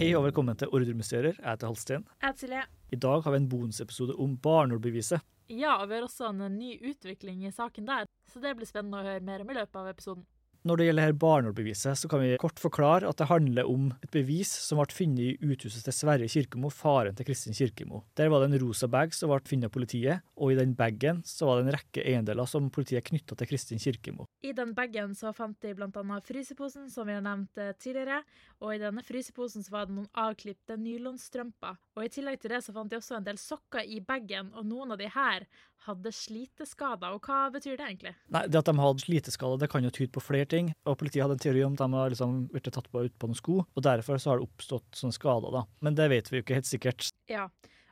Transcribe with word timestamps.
Hei 0.00 0.14
og 0.16 0.22
velkommen 0.24 0.56
til 0.56 0.70
Ordremysterier. 0.72 1.34
Jeg 1.36 1.44
heter 1.44 1.68
Halstein. 1.68 2.04
Jeg 2.22 2.30
heter 2.30 2.40
Silje. 2.40 2.60
I 2.88 2.98
dag 3.04 3.20
har 3.20 3.34
vi 3.34 3.36
en 3.36 3.48
bonusepisode 3.52 4.14
om 4.16 4.30
barneordbeviset. 4.40 5.20
Ja, 5.52 5.74
og 5.74 5.90
vi 5.90 5.98
har 5.98 6.06
også 6.06 6.30
en 6.30 6.40
ny 6.56 6.70
utvikling 6.88 7.42
i 7.44 7.50
saken 7.52 7.84
der, 7.84 8.08
så 8.32 8.40
det 8.40 8.54
blir 8.56 8.70
spennende 8.70 8.96
å 8.96 9.04
høre 9.04 9.20
mer 9.20 9.44
om 9.44 9.52
i 9.52 9.58
løpet 9.58 9.76
av 9.76 9.90
episoden. 9.90 10.24
Når 10.60 10.76
det 10.76 10.86
gjelder 10.90 11.06
her 11.06 11.14
barneordbeviset, 11.16 11.96
så 11.96 12.08
kan 12.10 12.20
vi 12.20 12.34
kort 12.40 12.58
forklare 12.60 13.08
at 13.08 13.16
det 13.16 13.30
handler 13.30 13.68
om 13.70 13.86
et 14.04 14.10
bevis 14.12 14.50
som 14.60 14.76
ble 14.76 14.92
funnet 14.92 15.22
i 15.24 15.52
uthuset 15.54 15.86
til 15.86 15.94
Sverre 15.96 16.28
Kirkemo, 16.28 16.68
faren 16.68 17.16
til 17.16 17.24
Kristin 17.30 17.56
Kirkemo. 17.56 18.02
Der 18.20 18.28
var 18.28 18.44
det 18.44 18.50
en 18.50 18.60
rosa 18.60 18.84
bag 18.92 19.14
som 19.16 19.32
ble 19.32 19.40
funnet 19.48 19.70
av 19.70 19.72
politiet, 19.72 20.20
og 20.36 20.52
i 20.52 20.58
den 20.58 20.74
bagen 20.76 21.22
så 21.24 21.48
var 21.48 21.58
det 21.58 21.64
en 21.64 21.76
rekke 21.78 22.04
eiendeler 22.04 22.50
som 22.50 22.68
politiet 22.68 23.08
knytta 23.08 23.38
til 23.40 23.48
Kristin 23.48 23.80
Kirkemo. 23.80 24.28
I 24.44 24.52
den 24.56 24.74
bagen 24.76 25.16
så 25.16 25.32
fant 25.32 25.56
de 25.64 25.72
bl.a. 25.78 26.20
fryseposen, 26.28 26.90
som 26.92 27.08
vi 27.08 27.16
har 27.16 27.24
nevnt 27.24 27.56
eh, 27.56 27.72
tidligere, 27.80 28.20
og 28.60 28.74
i 28.74 28.82
denne 28.84 29.04
fryseposen 29.06 29.64
så 29.64 29.72
var 29.72 29.88
det 29.88 29.96
noen 29.96 30.12
avklipte 30.12 30.76
nylonstrømper. 30.76 31.80
Og 31.96 32.04
i 32.04 32.12
tillegg 32.12 32.36
til 32.44 32.52
det 32.52 32.60
så 32.66 32.76
fant 32.76 32.92
de 32.92 33.00
også 33.00 33.16
en 33.16 33.24
del 33.24 33.40
sokker 33.40 33.88
i 33.88 34.02
bagen, 34.04 34.52
og 34.52 34.68
noen 34.68 34.92
av 34.92 35.00
de 35.00 35.08
her 35.08 35.48
hadde 35.86 36.12
sliteskader. 36.12 37.14
Og 37.16 37.24
hva 37.24 37.50
betyr 37.54 37.76
det 37.78 37.86
egentlig? 37.86 38.14
Nei, 38.34 38.46
Det 38.46 38.60
at 38.60 38.68
de 38.68 38.76
hadde 38.78 39.04
sliteskader, 39.04 39.58
det 39.62 39.70
kan 39.72 39.84
jo 39.84 39.90
tyde 39.90 40.12
på 40.12 40.22
flere 40.22 40.46
ting. 40.46 40.72
og 40.84 40.98
Politiet 41.00 41.24
hadde 41.24 41.38
en 41.38 41.44
teori 41.46 41.64
om 41.64 41.74
at 41.74 41.82
de 41.84 41.92
har 41.92 42.10
liksom 42.14 42.38
blitt 42.52 42.70
tatt 42.72 42.90
på 42.92 43.04
ut 43.04 43.18
på 43.18 43.30
noen 43.30 43.38
sko, 43.38 43.58
og 43.64 43.82
derfor 43.82 44.20
så 44.20 44.30
har 44.32 44.40
det 44.40 44.48
oppstått 44.48 45.00
sånne 45.00 45.16
skader. 45.16 45.50
da. 45.52 45.64
Men 45.80 45.94
det 45.94 46.08
vet 46.10 46.30
vi 46.30 46.38
jo 46.38 46.42
ikke 46.44 46.58
helt 46.60 46.70
sikkert. 46.70 47.10
Ja, 47.28 47.48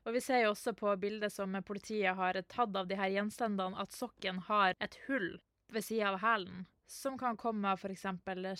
og 0.06 0.14
vi 0.14 0.20
ser 0.24 0.44
jo 0.44 0.54
også 0.54 0.72
på 0.72 0.94
bildet 1.00 1.32
som 1.32 1.52
politiet 1.66 2.16
har 2.16 2.32
tatt 2.48 2.76
av 2.76 2.86
de 2.88 2.96
her 2.96 3.10
gjenstandene, 3.12 3.76
at 3.78 3.92
sokken 3.92 4.38
har 4.48 4.74
et 4.80 4.96
hull 5.06 5.38
ved 5.72 5.84
sida 5.84 6.12
av 6.14 6.20
hælen, 6.22 6.66
som 6.88 7.18
kan 7.20 7.36
komme 7.36 7.68
av 7.68 7.80
f.eks. 7.84 8.06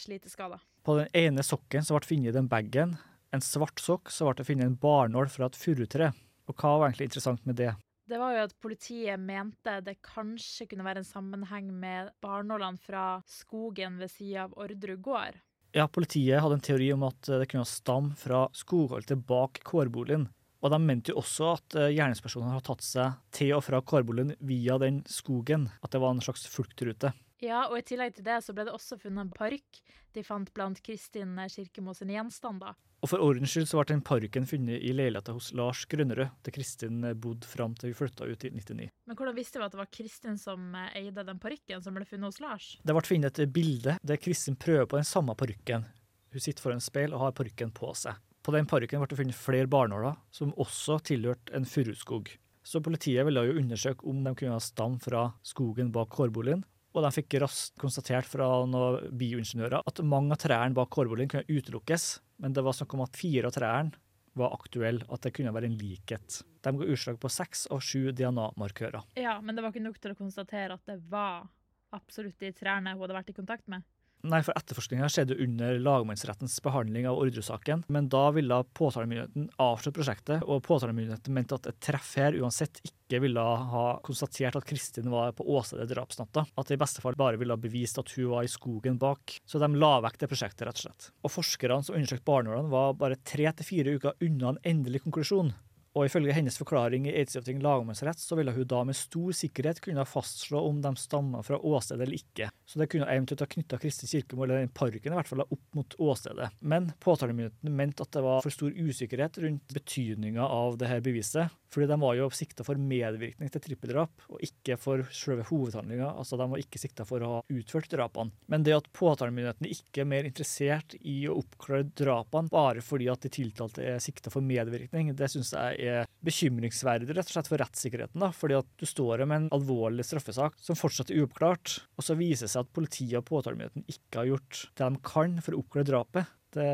sliteskader. 0.04 0.60
På 0.84 0.98
den 0.98 1.08
ene 1.16 1.42
sokken 1.42 1.84
som 1.84 1.96
ble 1.96 2.06
funnet 2.08 2.32
i 2.32 2.36
den 2.36 2.48
bagen, 2.48 2.98
en 3.32 3.40
svart 3.44 3.80
sokk, 3.80 4.10
så 4.12 4.28
ble 4.28 4.40
det 4.40 4.46
funnet 4.48 4.66
en 4.66 4.76
barnål 4.80 5.28
fra 5.32 5.48
et 5.48 5.56
furutre. 5.56 6.12
Og 6.48 6.56
hva 6.56 6.78
var 6.78 6.88
egentlig 6.88 7.10
interessant 7.10 7.44
med 7.48 7.56
det? 7.60 7.74
Det 8.08 8.16
var 8.16 8.32
jo 8.32 8.44
at 8.46 8.54
politiet 8.56 9.20
mente 9.20 9.74
det 9.84 9.98
kanskje 10.06 10.64
kunne 10.70 10.86
være 10.86 11.02
en 11.02 11.08
sammenheng 11.08 11.68
med 11.76 12.08
barnålene 12.24 12.80
fra 12.80 13.18
skogen 13.28 13.98
ved 14.00 14.08
sida 14.08 14.46
av 14.46 14.54
Orderud 14.56 15.02
gård. 15.04 15.36
Ja, 15.76 15.84
Politiet 15.92 16.40
hadde 16.40 16.56
en 16.56 16.64
teori 16.64 16.88
om 16.94 17.04
at 17.04 17.28
det 17.28 17.50
kunne 17.52 17.68
stamme 17.68 18.16
fra 18.16 18.46
skogholtet 18.56 19.20
bak 19.28 19.60
kårboligen. 19.68 20.24
Og 20.64 20.72
de 20.72 20.78
mente 20.80 21.12
jo 21.12 21.20
også 21.20 21.52
at 21.52 21.66
gjerningspersonene 21.68 21.98
gjerningspersonen 21.98 22.54
har 22.56 22.64
tatt 22.66 22.86
seg 22.86 23.18
til 23.36 23.52
og 23.58 23.66
fra 23.66 23.82
kårboligen 23.84 24.32
via 24.40 24.78
den 24.80 25.02
skogen. 25.06 25.68
At 25.84 25.92
det 25.92 26.00
var 26.00 26.16
en 26.16 26.24
slags 26.24 26.48
fluktrute. 26.48 27.12
Ja, 27.44 27.68
og 27.68 27.78
i 27.78 27.86
tillegg 27.86 28.16
til 28.16 28.26
det 28.26 28.40
så 28.42 28.54
ble 28.54 28.66
det 28.66 28.74
også 28.74 28.98
funnet 28.98 29.28
en 29.28 29.32
park 29.34 29.82
de 30.16 30.24
fant 30.26 30.50
blant 30.56 30.80
Kristin 30.82 31.36
Kirkemo 31.52 31.94
sine 31.94 32.16
gjenstander. 32.16 32.74
Og 32.98 33.12
for 33.12 33.22
ordens 33.22 33.52
skyld 33.52 33.68
så 33.70 33.78
ble 33.78 33.92
den 33.92 34.00
parken 34.02 34.46
funnet 34.48 34.82
i 34.82 34.90
leiligheta 34.90 35.30
hos 35.36 35.52
Lars 35.54 35.84
Grønnerød, 35.90 36.32
der 36.42 36.54
Kristin 36.54 37.04
bodde 37.22 37.46
fram 37.46 37.76
til 37.78 37.92
vi 37.92 37.98
flytta 38.00 38.26
ut 38.26 38.46
i 38.48 38.50
99. 38.50 38.88
Men 39.06 39.18
hvordan 39.18 39.36
visste 39.36 39.60
vi 39.60 39.66
at 39.68 39.74
det 39.74 39.78
var 39.78 39.90
Kristin 39.94 40.40
som 40.40 40.72
eh, 40.74 40.96
eide 41.04 41.22
den 41.28 41.38
parykken 41.38 41.84
som 41.84 41.94
ble 41.94 42.08
funnet 42.08 42.32
hos 42.32 42.40
Lars? 42.42 42.72
Det 42.82 42.96
ble 42.96 43.04
funnet 43.06 43.38
et 43.38 43.52
bilde 43.54 43.94
der 44.02 44.18
Kristin 44.18 44.58
prøver 44.58 44.90
på 44.90 44.98
den 44.98 45.06
samme 45.06 45.36
parykken. 45.38 45.86
Hun 46.34 46.42
sitter 46.42 46.64
foran 46.64 46.82
speil 46.82 47.14
og 47.14 47.22
har 47.22 47.36
parykken 47.38 47.70
på 47.76 47.92
seg. 47.96 48.18
På 48.42 48.54
den 48.56 48.66
parykken 48.66 48.98
ble 48.98 49.10
det 49.12 49.20
funnet 49.20 49.38
flere 49.38 49.70
barnåler, 49.70 50.18
som 50.34 50.50
også 50.58 50.98
tilhørte 51.06 51.54
en 51.54 51.68
furuskog. 51.68 52.32
Så 52.66 52.82
politiet 52.84 53.24
ville 53.24 53.46
jo 53.46 53.60
undersøke 53.62 54.10
om 54.10 54.26
de 54.26 54.34
kunne 54.34 54.58
ha 54.58 54.60
stam 54.60 54.98
fra 55.00 55.28
skogen 55.46 55.92
bak 55.94 56.10
kårboligen, 56.12 56.66
og 56.96 57.04
de 57.04 57.10
fikk 57.14 57.38
raskt 57.42 57.76
konstatert 57.80 58.28
fra 58.28 58.48
noen 58.66 59.12
bioingeniører 59.18 59.84
at 59.86 60.02
mange 60.06 60.34
av 60.34 60.40
trærne 60.42 60.76
bak 60.76 60.90
kårboligen 60.94 61.30
kunne 61.32 61.58
utelukkes, 61.58 62.06
men 62.42 62.54
det 62.56 62.64
var 62.64 62.76
snakk 62.76 62.94
om 62.96 63.04
at 63.04 63.18
fire 63.18 63.50
av 63.50 63.56
trærne 63.56 64.04
var 64.38 64.54
aktuelle, 64.54 65.06
at 65.10 65.24
det 65.24 65.32
kunne 65.34 65.52
være 65.54 65.68
en 65.68 65.78
likhet. 65.80 66.42
De 66.62 66.72
ga 66.78 66.88
utslag 66.94 67.18
på 67.20 67.30
seks 67.32 67.66
av 67.74 67.82
sju 67.82 68.12
DNA-markører. 68.14 69.14
Ja, 69.18 69.38
men 69.42 69.56
det 69.56 69.64
var 69.64 69.74
ikke 69.74 69.84
nok 69.84 69.98
til 70.02 70.14
å 70.14 70.18
konstatere 70.18 70.76
at 70.78 70.84
det 70.86 71.00
var 71.10 71.48
absolutt 71.96 72.38
de 72.40 72.52
trærne 72.54 72.94
hun 72.94 73.02
hadde 73.02 73.16
vært 73.16 73.32
i 73.32 73.36
kontakt 73.36 73.66
med? 73.72 73.86
Nei, 74.26 74.40
for 74.42 74.56
etterforskninga 74.58 75.06
skjedde 75.12 75.36
under 75.44 75.76
lagmannsrettens 75.78 76.56
behandling 76.64 77.06
av 77.06 77.20
Orderud-saken, 77.20 77.84
men 77.94 78.08
da 78.10 78.24
ville 78.34 78.56
påtalemyndigheten 78.74 79.46
avslutte 79.62 80.00
prosjektet, 80.00 80.42
og 80.42 80.64
påtalemyndigheten 80.66 81.36
mente 81.36 81.54
at 81.54 81.68
et 81.70 81.78
treff 81.84 82.16
her 82.18 82.34
uansett 82.40 82.80
ikke 82.82 83.20
ville 83.22 83.44
ha 83.70 83.84
konstatert 84.04 84.58
at 84.58 84.66
Kristin 84.66 85.12
var 85.12 85.36
på 85.38 85.46
åstedet 85.54 85.86
drapsnatta, 85.92 86.48
at 86.50 86.68
det 86.68 86.76
i 86.76 86.82
beste 86.82 87.04
fall 87.04 87.18
bare 87.18 87.38
ville 87.38 87.54
ha 87.54 87.62
bevist 87.62 88.02
at 88.02 88.10
hun 88.16 88.32
var 88.34 88.48
i 88.48 88.50
skogen 88.50 88.98
bak. 88.98 89.38
Så 89.46 89.62
de 89.62 89.70
la 89.78 89.94
vekk 90.02 90.18
det 90.24 90.32
prosjektet, 90.32 90.66
rett 90.66 90.82
og 90.82 90.88
slett. 90.88 91.10
Og 91.22 91.34
forskerne 91.38 91.78
som 91.86 92.00
undersøkte 92.00 92.26
barnålene, 92.26 92.74
var 92.74 92.98
bare 92.98 93.22
tre 93.22 93.46
til 93.54 93.70
fire 93.70 93.96
uker 94.00 94.26
unna 94.26 94.56
en 94.56 94.62
endelig 94.66 95.06
konklusjon. 95.06 95.54
Og 95.98 96.06
ifølge 96.06 96.34
hennes 96.36 96.54
forklaring 96.60 97.08
i 97.08 97.14
Eidsivating 97.18 97.58
lagmannsrett, 97.64 98.20
så 98.22 98.36
ville 98.38 98.52
hun 98.54 98.66
da 98.70 98.84
med 98.86 98.94
stor 98.94 99.34
sikkerhet 99.34 99.80
kunne 99.82 100.04
fastslå 100.06 100.60
om 100.68 100.78
de 100.84 100.92
stammer 101.00 101.42
fra 101.42 101.58
åstedet 101.58 102.04
eller 102.04 102.20
ikke. 102.20 102.50
Så 102.68 102.78
det 102.78 102.86
kunne 102.92 103.08
eventuelt 103.10 103.42
ha 103.42 103.48
knytta 103.50 103.80
Kristi 103.82 104.06
kirkemål, 104.06 104.46
eller 104.52 104.62
den 104.62 104.74
parken 104.78 105.10
i 105.10 105.18
hvert 105.18 105.30
fall 105.30 105.42
opp 105.42 105.64
mot 105.74 105.96
åstedet. 105.98 106.52
Men 106.60 106.92
påtalemyndigheten 107.02 107.74
mente 107.80 108.06
at 108.06 108.14
det 108.14 108.22
var 108.22 108.44
for 108.46 108.54
stor 108.54 108.78
usikkerhet 108.78 109.40
rundt 109.42 109.74
betydninga 109.74 110.46
av 110.46 110.78
det 110.78 110.92
her 110.92 111.02
beviset. 111.02 111.58
Fordi 111.72 111.88
de 111.90 111.98
var 112.00 112.16
jo 112.16 112.28
sikta 112.32 112.64
for 112.64 112.80
medvirkning 112.80 113.50
til 113.52 113.62
trippeldrap, 113.64 114.24
og 114.32 114.44
ikke 114.44 114.78
for 114.80 115.04
selve 115.14 115.44
hovedhandlinga. 115.50 116.10
Altså 116.16 116.38
de 116.40 116.48
var 116.52 116.62
ikke 116.62 116.80
sikta 116.80 117.04
for 117.08 117.24
å 117.24 117.32
ha 117.32 117.40
utført 117.52 117.90
drapene. 117.92 118.32
Men 118.48 118.64
det 118.64 118.76
at 118.76 118.88
påtalemyndigheten 118.96 119.68
ikke 119.68 120.02
er 120.04 120.10
mer 120.10 120.28
interessert 120.28 120.96
i 121.00 121.20
å 121.28 121.36
oppklare 121.42 121.88
drapene 121.98 122.52
bare 122.52 122.82
fordi 122.84 123.10
at 123.12 123.24
de 123.24 123.32
tiltalte 123.32 123.84
er 123.84 124.00
sikta 124.02 124.32
for 124.32 124.44
medvirkning, 124.44 125.12
det 125.16 125.28
syns 125.32 125.52
jeg 125.54 125.92
er 125.92 126.08
bekymringsverdig 126.24 127.12
rett 127.12 127.28
og 127.28 127.36
slett 127.36 127.50
for 127.50 127.60
rettssikkerheten. 127.62 128.20
da, 128.22 128.30
fordi 128.34 128.58
at 128.58 128.70
du 128.80 128.86
står 128.88 129.24
med 129.26 129.36
en 129.42 129.50
alvorlig 129.58 130.06
straffesak 130.06 130.56
som 130.62 130.78
fortsatt 130.78 131.12
er 131.12 131.22
uoppklart, 131.22 131.78
og 131.98 132.04
så 132.04 132.16
viser 132.18 132.46
det 132.46 132.54
seg 132.54 132.64
at 132.64 132.74
politiet 132.74 133.20
og 133.20 133.28
påtalemyndigheten 133.28 133.86
ikke 133.88 134.22
har 134.22 134.32
gjort 134.32 134.64
det 134.72 134.88
de 134.88 135.04
kan 135.12 135.38
for 135.44 135.54
å 135.54 135.62
oppklare 135.62 135.88
drapet. 135.88 136.34
Det, 136.56 136.68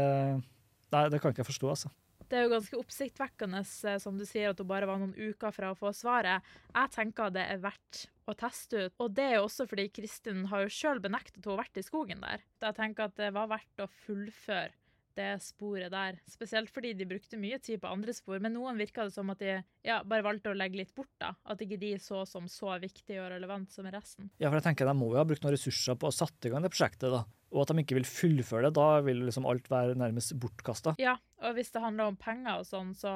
nei, 0.95 1.05
det 1.11 1.21
kan 1.21 1.35
ikke 1.35 1.43
jeg 1.43 1.53
forstå, 1.53 1.71
altså. 1.75 1.93
Det 2.35 2.41
er 2.41 2.49
jo 2.49 2.55
ganske 2.57 2.79
oppsiktsvekkende, 2.81 3.61
eh, 3.63 3.99
som 4.03 4.17
du 4.19 4.25
sier, 4.27 4.51
at 4.51 4.59
hun 4.59 4.67
bare 4.67 4.89
var 4.91 4.99
noen 4.99 5.15
uker 5.15 5.55
fra 5.55 5.69
å 5.71 5.77
få 5.79 5.93
svaret. 5.95 6.43
Jeg 6.73 6.91
tenker 6.91 7.31
det 7.31 7.45
er 7.47 7.61
verdt 7.63 8.09
å 8.27 8.35
teste 8.35 8.89
ut. 8.89 8.95
Og 9.05 9.13
det 9.15 9.29
er 9.29 9.37
jo 9.37 9.45
også 9.45 9.69
fordi 9.71 9.85
Kristin 9.95 10.49
har 10.51 10.65
jo 10.65 10.73
sjøl 10.75 10.99
benektet 11.05 11.39
at 11.39 11.47
hun 11.47 11.55
har 11.55 11.63
vært 11.63 11.79
i 11.79 11.85
skogen 11.87 12.25
der. 12.25 12.43
Jeg 12.65 12.75
tenker 12.75 13.07
at 13.07 13.15
det 13.21 13.31
var 13.37 13.53
verdt 13.53 13.85
å 13.85 13.87
fullføre 14.03 14.75
det 15.15 15.31
sporet 15.47 15.93
der. 15.95 16.19
Spesielt 16.27 16.73
fordi 16.75 16.91
de 16.99 17.07
brukte 17.07 17.39
mye 17.39 17.61
tid 17.63 17.79
på 17.83 17.91
andre 17.95 18.15
spor, 18.17 18.41
men 18.43 18.57
noen 18.57 18.83
virka 18.83 19.07
det 19.07 19.15
som 19.15 19.31
at 19.31 19.39
de 19.39 19.53
ja, 19.87 20.01
bare 20.03 20.27
valgte 20.27 20.51
å 20.51 20.59
legge 20.59 20.81
litt 20.81 20.95
bort. 20.97 21.13
da. 21.23 21.37
At 21.47 21.63
ikke 21.63 21.79
de 21.79 21.95
så 22.03 22.25
som 22.27 22.49
så 22.51 22.75
viktig 22.83 23.21
og 23.23 23.31
relevant 23.37 23.71
som 23.71 23.87
resten. 23.87 24.33
Ja, 24.43 24.51
for 24.51 24.59
jeg 24.59 24.67
tenker 24.67 24.91
De 24.91 24.97
må 24.99 25.13
jo 25.13 25.21
ha 25.21 25.27
brukt 25.29 25.47
noen 25.47 25.55
ressurser 25.55 25.95
på 25.95 26.11
å 26.11 26.15
sette 26.15 26.51
i 26.51 26.55
gang 26.55 26.67
det 26.67 26.73
prosjektet. 26.75 27.15
da. 27.15 27.23
Og 27.55 27.63
at 27.63 27.71
de 27.71 27.85
ikke 27.85 27.99
vil 28.01 28.09
fullføre 28.09 28.67
det, 28.67 28.75
da 28.77 28.89
vil 29.07 29.23
liksom 29.29 29.47
alt 29.47 29.69
være 29.71 29.95
nærmest 29.99 30.35
bortkasta. 30.43 30.97
Ja, 30.99 31.15
og 31.45 31.55
hvis 31.55 31.71
det 31.75 31.85
handler 31.85 32.11
om 32.11 32.19
penger 32.19 32.59
og 32.59 32.67
sånn, 32.67 32.91
så 32.99 33.13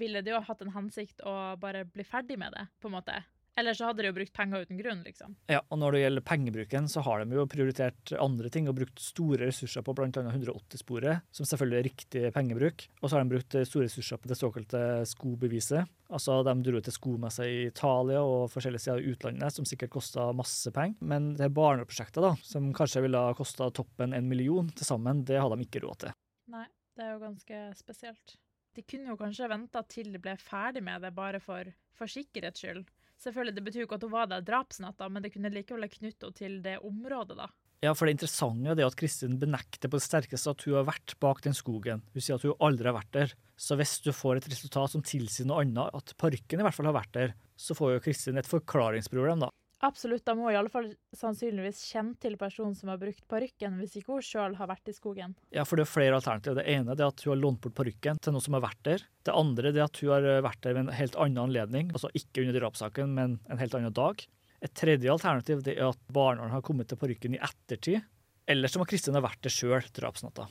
ville 0.00 0.24
det 0.24 0.32
jo 0.32 0.40
hatt 0.46 0.64
en 0.64 0.72
hensikt 0.72 1.20
å 1.28 1.54
bare 1.60 1.84
bli 1.84 2.06
ferdig 2.08 2.38
med 2.40 2.56
det, 2.56 2.64
på 2.80 2.88
en 2.88 2.96
måte. 2.96 3.20
Eller 3.60 3.76
så 3.76 3.84
hadde 3.84 4.00
de 4.00 4.08
jo 4.08 4.16
brukt 4.16 4.32
penger 4.32 4.64
uten 4.64 4.78
grunn, 4.78 5.02
liksom. 5.04 5.34
Ja, 5.52 5.60
og 5.68 5.80
når 5.80 5.92
det 5.92 6.00
gjelder 6.02 6.24
pengebruken, 6.24 6.86
så 6.88 7.02
har 7.04 7.20
de 7.20 7.36
jo 7.36 7.44
prioritert 7.52 8.12
andre 8.16 8.48
ting 8.52 8.68
og 8.70 8.78
brukt 8.78 9.02
store 9.02 9.50
ressurser 9.50 9.84
på 9.84 9.92
bl.a. 9.98 10.08
180-sporet, 10.08 11.26
som 11.36 11.48
selvfølgelig 11.48 11.78
er 11.78 11.86
riktig 11.88 12.22
pengebruk. 12.32 12.86
Og 13.02 13.10
så 13.10 13.18
har 13.18 13.26
de 13.26 13.34
brukt 13.34 13.56
store 13.68 13.88
ressurser 13.90 14.22
på 14.22 14.30
det 14.30 14.38
såkalte 14.40 14.84
skobeviset. 15.10 15.90
Altså, 16.12 16.38
de 16.46 16.54
dro 16.64 16.80
til 16.84 16.96
skomessa 16.96 17.44
i 17.48 17.66
Italia 17.66 18.22
og 18.24 18.46
forskjellige 18.52 18.86
steder 18.86 19.04
i 19.04 19.12
utlandet, 19.12 19.52
som 19.52 19.68
sikkert 19.68 19.92
kosta 19.98 20.30
masse 20.36 20.72
penger. 20.72 20.96
Men 21.12 21.34
det 21.36 21.50
barneprosjektet, 21.52 22.22
da, 22.24 22.32
som 22.48 22.72
kanskje 22.76 23.04
ville 23.04 23.20
ha 23.20 23.36
kosta 23.36 23.68
toppen 23.74 24.16
en 24.16 24.32
million 24.32 24.72
til 24.72 24.88
sammen, 24.88 25.26
det 25.28 25.40
hadde 25.40 25.60
de 25.60 25.68
ikke 25.68 25.84
råd 25.84 26.06
til. 26.06 26.16
Nei, 26.52 26.64
det 26.96 27.04
er 27.04 27.14
jo 27.14 27.20
ganske 27.26 27.60
spesielt. 27.76 28.36
De 28.72 28.84
kunne 28.88 29.12
jo 29.12 29.20
kanskje 29.20 29.52
venta 29.52 29.84
til 29.84 30.08
de 30.14 30.20
ble 30.20 30.38
ferdig 30.40 30.80
med 30.84 31.04
det, 31.04 31.12
bare 31.16 31.40
for, 31.44 31.68
for 31.92 32.08
sikkerhets 32.08 32.64
skyld. 32.64 32.86
Selvfølgelig, 33.22 33.54
Det 33.54 33.64
betyr 33.64 33.82
jo 33.84 33.86
ikke 33.86 34.00
at 34.00 34.06
hun 34.06 34.14
var 34.14 34.30
der 34.30 34.42
drapsnatta, 34.42 35.08
men 35.08 35.22
det 35.22 35.32
kunne 35.34 35.52
likevel 35.52 35.86
knytte 35.88 36.26
henne 36.26 36.38
til 36.38 36.56
det 36.64 36.78
området. 36.82 37.36
da. 37.38 37.48
Ja, 37.82 37.94
for 37.98 38.06
det 38.06 38.14
interessante 38.14 38.70
er 38.70 38.76
det 38.78 38.84
at 38.86 38.96
Kristin 38.98 39.40
benekter 39.42 39.90
på 39.90 39.98
det 39.98 40.06
sterkeste 40.06 40.50
at 40.54 40.62
hun 40.62 40.76
har 40.78 40.86
vært 40.86 41.16
bak 41.22 41.40
den 41.42 41.54
skogen. 41.54 42.02
Hun 42.14 42.22
sier 42.22 42.38
at 42.38 42.46
hun 42.46 42.54
aldri 42.62 42.86
har 42.86 42.94
vært 42.94 43.14
der. 43.14 43.32
Så 43.58 43.74
hvis 43.78 43.96
du 44.02 44.12
får 44.14 44.38
et 44.38 44.46
resultat 44.50 44.92
som 44.94 45.02
tilsier 45.02 45.46
noe 45.46 45.64
annet, 45.64 45.90
at 45.94 46.14
parken 46.18 46.62
i 46.62 46.66
hvert 46.66 46.76
fall 46.76 46.86
har 46.90 46.98
vært 46.98 47.14
der, 47.14 47.34
så 47.58 47.74
får 47.74 47.96
jo 47.96 48.04
Kristin 48.06 48.38
et 48.38 48.50
forklaringsproblem, 48.50 49.42
da. 49.42 49.50
Absolutt, 49.82 50.22
da 50.22 50.36
må 50.38 50.46
i 50.52 50.54
alle 50.54 50.70
fall 50.70 50.92
sannsynligvis 51.18 51.80
kjenne 51.90 52.14
til 52.22 52.36
personen 52.38 52.76
som 52.78 52.92
har 52.92 53.00
brukt 53.00 53.24
parykken, 53.30 53.80
hvis 53.80 53.96
ikke 53.98 54.14
hun 54.14 54.22
sjøl 54.22 54.54
har 54.60 54.68
vært 54.70 54.92
i 54.92 54.94
skogen. 54.94 55.34
Ja, 55.50 55.64
for 55.66 55.80
det 55.80 55.88
er 55.88 55.90
flere 55.90 56.20
alternativer. 56.20 56.60
Det 56.60 56.70
ene 56.70 56.94
er 56.94 57.02
at 57.08 57.24
hun 57.24 57.32
har 57.32 57.40
lånt 57.40 57.58
bort 57.64 57.74
parykken 57.80 58.20
til 58.22 58.36
noen 58.36 58.44
som 58.44 58.54
har 58.54 58.62
vært 58.62 58.78
der. 58.86 59.02
Det 59.26 59.34
andre 59.34 59.72
er 59.72 59.82
at 59.82 59.98
hun 59.98 60.12
har 60.14 60.46
vært 60.46 60.62
der 60.62 60.76
ved 60.76 60.84
en 60.84 60.94
helt 60.94 61.18
annen 61.18 61.42
anledning, 61.48 61.90
altså 61.90 62.12
ikke 62.14 62.44
under 62.44 62.60
drapssaken, 62.60 63.18
men 63.18 63.36
en 63.50 63.62
helt 63.62 63.74
annen 63.74 63.98
dag. 63.98 64.22
Et 64.62 64.74
tredje 64.78 65.10
alternativ 65.10 65.66
er 65.66 65.82
at 65.88 66.02
barnevernet 66.14 66.54
har 66.60 66.66
kommet 66.70 66.86
til 66.86 67.02
parykken 67.02 67.34
i 67.34 67.42
ettertid. 67.42 68.06
Eller 68.46 68.70
så 68.70 68.78
må 68.78 68.86
Kristin 68.86 69.18
ha 69.18 69.22
vært 69.24 69.42
der 69.42 69.54
sjøl 69.54 69.82
drapsnatta. 69.98 70.46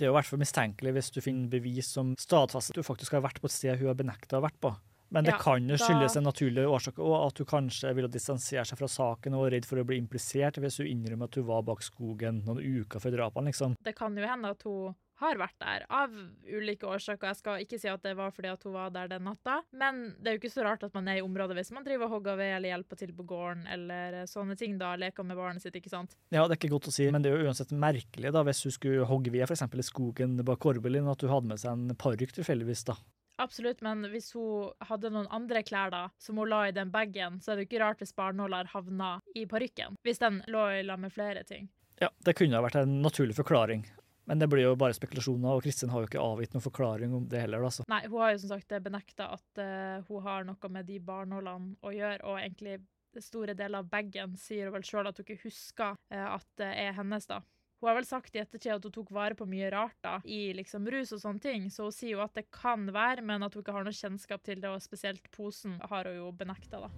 Det 0.00 0.06
er 0.06 0.08
jo 0.08 0.14
i 0.14 0.16
hvert 0.16 0.30
fall 0.30 0.40
mistenkelig 0.40 0.94
hvis 0.96 1.12
du 1.12 1.20
finner 1.20 1.52
bevis 1.52 1.90
som 1.92 2.14
stadfester 2.16 2.72
at 2.72 2.80
hun 2.80 2.88
faktisk 2.88 3.18
har 3.18 3.26
vært 3.26 3.42
på 3.42 3.50
et 3.50 3.52
sted 3.52 3.76
hun 3.76 3.90
har 3.90 3.98
benekta 3.98 4.38
å 4.38 4.40
ha 4.40 4.46
vært 4.48 4.56
på. 4.64 4.72
Men 5.10 5.26
det 5.26 5.34
Ja, 5.34 5.42
kan 5.42 5.66
jo 5.66 5.76
skyldes 5.80 6.16
en 6.16 6.26
naturlig 6.28 6.66
årsak, 6.70 6.98
og 7.02 7.16
at 7.26 7.42
hun 7.42 7.50
kanskje 7.50 7.90
ville 7.96 8.10
distansere 8.10 8.64
seg 8.68 8.78
fra 8.78 8.86
saken 8.90 9.34
og 9.34 9.46
var 9.46 9.54
redd 9.56 9.66
for 9.66 9.82
å 9.82 9.86
bli 9.86 9.98
implisert 9.98 10.60
hvis 10.62 10.78
hun 10.78 10.90
innrømmer 10.90 11.30
at 11.30 11.38
hun 11.40 11.48
var 11.50 11.64
bak 11.66 11.82
skogen 11.82 12.44
noen 12.46 12.62
uker 12.62 13.02
før 13.02 13.16
drapene, 13.18 13.50
liksom. 13.50 13.74
Det 13.82 13.96
kan 13.98 14.14
jo 14.16 14.26
hende 14.26 14.52
at 14.54 14.62
hun 14.68 14.94
har 15.20 15.36
vært 15.36 15.56
der, 15.60 15.82
av 15.92 16.14
ulike 16.48 16.88
årsaker. 16.88 17.28
Jeg 17.28 17.38
skal 17.42 17.64
ikke 17.64 17.78
si 17.82 17.90
at 17.92 18.00
det 18.06 18.14
var 18.16 18.32
fordi 18.32 18.48
at 18.54 18.62
hun 18.64 18.72
var 18.72 18.92
der 18.94 19.10
den 19.10 19.26
natta, 19.28 19.58
men 19.76 20.14
det 20.16 20.30
er 20.30 20.36
jo 20.38 20.40
ikke 20.40 20.52
så 20.54 20.64
rart 20.64 20.86
at 20.86 20.96
man 20.96 21.10
er 21.12 21.20
i 21.20 21.24
området 21.26 21.58
hvis 21.58 21.72
man 21.76 21.84
driver 21.84 22.08
og 22.08 22.14
hogger 22.16 22.38
ved 22.40 22.54
eller 22.56 22.72
hjelper 22.72 23.02
til 23.02 23.12
på 23.18 23.26
gården 23.28 23.66
eller 23.68 24.22
sånne 24.30 24.56
ting, 24.56 24.78
da. 24.80 24.94
Leker 25.00 25.26
med 25.28 25.36
barnet 25.36 25.60
sitt, 25.64 25.76
ikke 25.76 25.92
sant. 25.92 26.16
Ja, 26.32 26.46
det 26.46 26.56
er 26.56 26.60
ikke 26.62 26.72
godt 26.72 26.88
å 26.88 26.94
si, 26.94 27.10
men 27.12 27.20
det 27.20 27.32
er 27.32 27.36
jo 27.42 27.50
uansett 27.50 27.74
merkelig 27.76 28.32
da, 28.32 28.44
hvis 28.48 28.64
hun 28.64 28.76
skulle 28.78 29.08
hogge 29.10 29.34
ved 29.34 29.44
f.eks. 29.44 29.66
i 29.68 29.88
skogen 29.90 30.38
bak 30.40 30.62
Korbelin, 30.64 31.08
at 31.12 31.20
hun 31.26 31.34
hadde 31.34 31.52
med 31.52 31.60
seg 31.60 31.76
en 31.76 31.98
parykk 32.00 32.38
tilfeldigvis, 32.40 32.86
da. 32.88 32.96
Absolutt, 33.40 33.80
men 33.80 34.04
hvis 34.12 34.32
hun 34.36 34.72
hadde 34.84 35.10
noen 35.14 35.28
andre 35.32 35.62
klær 35.64 35.92
da, 35.92 36.02
som 36.20 36.40
hun 36.40 36.50
la 36.50 36.66
i 36.68 36.74
den 36.76 36.90
bagen, 36.92 37.38
så 37.40 37.52
er 37.52 37.58
det 37.58 37.64
jo 37.64 37.70
ikke 37.70 37.82
rart 37.84 38.02
hvis 38.02 38.12
barnåler 38.16 38.68
havna 38.74 39.14
i 39.34 39.46
parykken. 39.48 39.96
Hvis 40.04 40.20
den 40.20 40.42
lå 40.52 40.66
i 40.76 40.82
lag 40.84 41.00
med 41.00 41.14
flere 41.14 41.44
ting. 41.48 41.70
Ja, 42.00 42.10
det 42.24 42.36
kunne 42.36 42.56
ha 42.56 42.64
vært 42.64 42.80
en 42.80 43.00
naturlig 43.04 43.36
forklaring. 43.38 43.86
Men 44.28 44.38
det 44.38 44.46
blir 44.46 44.62
jo 44.62 44.76
bare 44.78 44.94
spekulasjoner, 44.94 45.56
og 45.56 45.64
Kristin 45.64 45.90
har 45.90 46.04
jo 46.04 46.08
ikke 46.10 46.22
avgitt 46.22 46.52
noen 46.54 46.62
forklaring 46.62 47.14
om 47.16 47.24
det 47.28 47.40
heller. 47.42 47.64
altså. 47.66 47.84
Nei, 47.90 48.04
hun 48.06 48.20
har 48.22 48.34
jo 48.34 48.42
som 48.44 48.52
sagt 48.52 48.76
benekta 48.84 49.32
at 49.34 49.60
uh, 49.60 50.04
hun 50.06 50.22
har 50.22 50.44
noe 50.46 50.70
med 50.70 50.86
de 50.86 51.00
barnålene 51.02 51.74
å 51.82 51.92
gjøre, 51.96 52.20
og 52.28 52.38
egentlig 52.38 52.78
store 53.18 53.56
deler 53.58 53.82
av 53.82 53.88
bagen 53.90 54.36
sier 54.38 54.68
hun 54.68 54.76
vel 54.76 54.86
sjøl 54.86 55.10
at 55.10 55.18
hun 55.18 55.26
ikke 55.26 55.48
husker 55.48 55.96
uh, 55.96 56.28
at 56.36 56.46
det 56.60 56.68
er 56.84 56.94
hennes, 57.00 57.26
da. 57.26 57.40
Hun 57.80 57.88
har 57.88 57.96
vel 57.96 58.04
sagt 58.04 58.34
i 58.36 58.42
ettertid 58.42 58.74
at 58.74 58.84
hun 58.84 58.92
tok 58.92 59.08
vare 59.16 59.36
på 59.36 59.46
mye 59.48 59.70
rart 59.72 59.96
da, 60.04 60.18
i 60.28 60.50
liksom 60.52 60.84
rus 60.92 61.14
og 61.16 61.22
sånne 61.22 61.40
ting, 61.40 61.70
så 61.72 61.86
hun 61.86 61.94
sier 61.96 62.18
jo 62.18 62.20
at 62.20 62.34
det 62.36 62.50
kan 62.52 62.84
være, 62.92 63.24
men 63.24 63.40
at 63.46 63.56
hun 63.56 63.64
ikke 63.64 63.72
har 63.72 63.86
noe 63.86 63.96
kjennskap 63.96 64.44
til 64.44 64.60
det, 64.60 64.68
og 64.68 64.84
spesielt 64.84 65.30
posen 65.32 65.78
har 65.88 66.10
hun 66.10 66.18
jo 66.18 66.28
benekta, 66.36 66.82
da. 66.84 66.90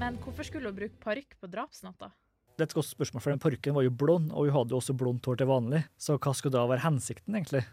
Men 0.00 0.16
hvorfor 0.24 0.48
skulle 0.48 0.72
hun 0.72 0.80
bruke 0.80 0.96
parykk 1.04 1.36
på 1.44 1.52
drapsnatta? 1.52 2.08
Det 2.54 2.64
er 2.64 2.70
et 2.70 2.76
godt 2.80 2.88
spørsmål, 2.88 3.20
for 3.20 3.34
den 3.34 3.44
parykken 3.44 3.76
var 3.76 3.84
jo 3.84 3.92
blond, 3.92 4.32
og 4.32 4.48
hun 4.48 4.56
hadde 4.56 4.72
jo 4.72 4.80
også 4.80 4.96
blondt 4.96 5.28
hår 5.28 5.42
til 5.42 5.52
vanlig. 5.52 5.84
Så 6.00 6.16
hva 6.16 6.32
skulle 6.32 6.56
da 6.56 6.64
være 6.70 6.86
hensikten, 6.86 7.36
egentlig? 7.36 7.66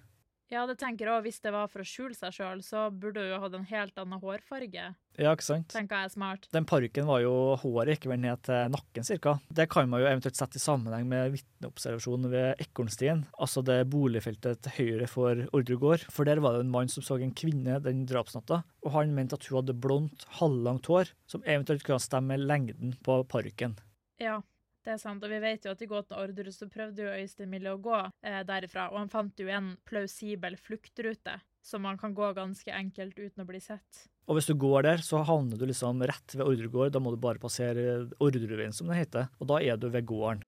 Ja, 0.52 0.66
det 0.68 0.76
tenker 0.82 1.08
jeg 1.08 1.14
også. 1.16 1.24
Hvis 1.30 1.40
det 1.46 1.52
var 1.56 1.70
for 1.72 1.82
å 1.84 1.88
skjule 1.88 2.18
seg 2.18 2.34
sjøl, 2.36 2.62
så 2.66 2.90
burde 2.92 3.24
hun 3.24 3.30
jo 3.32 3.40
hatt 3.40 3.54
en 3.56 3.68
helt 3.70 4.02
annen 4.02 4.20
hårfarge. 4.20 4.90
Ja, 5.20 5.32
ikke 5.32 5.46
sant? 5.46 5.70
Tenker 5.72 6.04
jeg 6.04 6.12
smart. 6.12 6.48
Den 6.52 6.68
parykken 6.68 7.08
var 7.08 7.22
jo 7.24 7.32
håret 7.62 7.96
ikke 7.96 8.12
vel 8.12 8.20
ned 8.24 8.44
til 8.48 8.74
nakken 8.74 9.08
cirka. 9.08 9.38
Det 9.48 9.70
kan 9.72 9.88
man 9.92 10.04
jo 10.04 10.10
eventuelt 10.10 10.40
sette 10.40 10.60
i 10.60 10.64
sammenheng 10.64 11.08
med 11.08 11.38
vitneobservasjonen 11.38 12.32
ved 12.34 12.64
Ekornstien, 12.66 13.24
altså 13.40 13.64
det 13.64 13.80
boligfeltet 13.92 14.64
til 14.68 14.76
høyre 14.80 15.08
for 15.12 15.46
Ordre 15.56 15.80
gård. 15.80 16.06
For 16.12 16.28
der 16.28 16.44
var 16.44 16.58
det 16.58 16.66
en 16.66 16.76
mann 16.76 16.92
som 16.92 17.06
så 17.06 17.20
en 17.22 17.36
kvinne 17.36 17.80
den 17.84 18.04
drapsnatta, 18.10 18.64
og 18.84 18.96
han 18.98 19.16
mente 19.16 19.40
at 19.40 19.48
hun 19.48 19.62
hadde 19.62 19.80
blondt, 19.80 20.28
halvlangt 20.42 20.92
hår, 20.92 21.16
som 21.32 21.48
eventuelt 21.48 21.88
kunne 21.88 22.04
stemme 22.04 22.36
med 22.36 22.44
lengden 22.48 22.96
på 23.08 23.22
parykken. 23.32 23.80
Ja, 24.22 24.42
det 24.86 24.96
er 24.96 25.02
sant. 25.02 25.24
Og 25.24 25.32
vi 25.32 25.40
vet 25.44 25.66
jo 25.66 25.74
at 25.74 25.82
i 25.82 25.90
gåten 25.90 26.18
Orderud 26.18 26.56
så 26.56 26.68
prøvde 26.72 27.06
jo 27.06 27.14
Øystein 27.14 27.52
Mille 27.52 27.74
å 27.74 27.82
gå 27.82 27.98
eh, 28.00 28.42
derifra, 28.48 28.90
og 28.92 29.04
han 29.04 29.12
fant 29.14 29.40
jo 29.40 29.50
en 29.52 29.76
plausibel 29.88 30.58
fluktrute 30.60 31.40
som 31.62 31.84
man 31.86 31.98
kan 32.02 32.14
gå 32.18 32.32
ganske 32.34 32.74
enkelt 32.74 33.20
uten 33.20 33.44
å 33.44 33.48
bli 33.48 33.62
sett. 33.62 34.06
Og 34.30 34.38
hvis 34.38 34.50
du 34.50 34.56
går 34.58 34.86
der, 34.88 35.04
så 35.06 35.22
havner 35.28 35.60
du 35.60 35.68
liksom 35.70 36.02
rett 36.08 36.36
ved 36.36 36.46
Ordre 36.46 36.70
gård. 36.72 36.94
Da 36.96 37.02
må 37.04 37.14
du 37.14 37.20
bare 37.22 37.42
passere 37.42 38.08
Ordreveien, 38.22 38.74
som 38.74 38.90
det 38.90 39.02
heter, 39.02 39.30
og 39.40 39.50
da 39.52 39.60
er 39.62 39.78
du 39.78 39.90
ved 39.92 40.08
gården. 40.10 40.46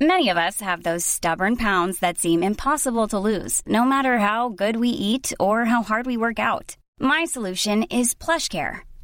Many 0.00 0.30
of 0.30 0.38
us 0.38 0.62
have 0.62 0.82
those 0.82 1.04
stubborn 1.04 1.56
pounds 1.56 1.98
that 1.98 2.16
seem 2.16 2.42
impossible 2.42 3.06
to 3.08 3.18
lose, 3.18 3.60
no 3.66 3.84
matter 3.84 4.16
how 4.16 4.48
good 4.48 4.76
we 4.76 4.88
eat 4.88 5.34
or 5.38 5.66
how 5.66 5.82
hard 5.82 6.06
we 6.06 6.16
work 6.16 6.38
out. 6.38 6.78
My 6.98 7.26
solution 7.26 7.82
is 7.84 8.14
PlushCare. 8.14 8.80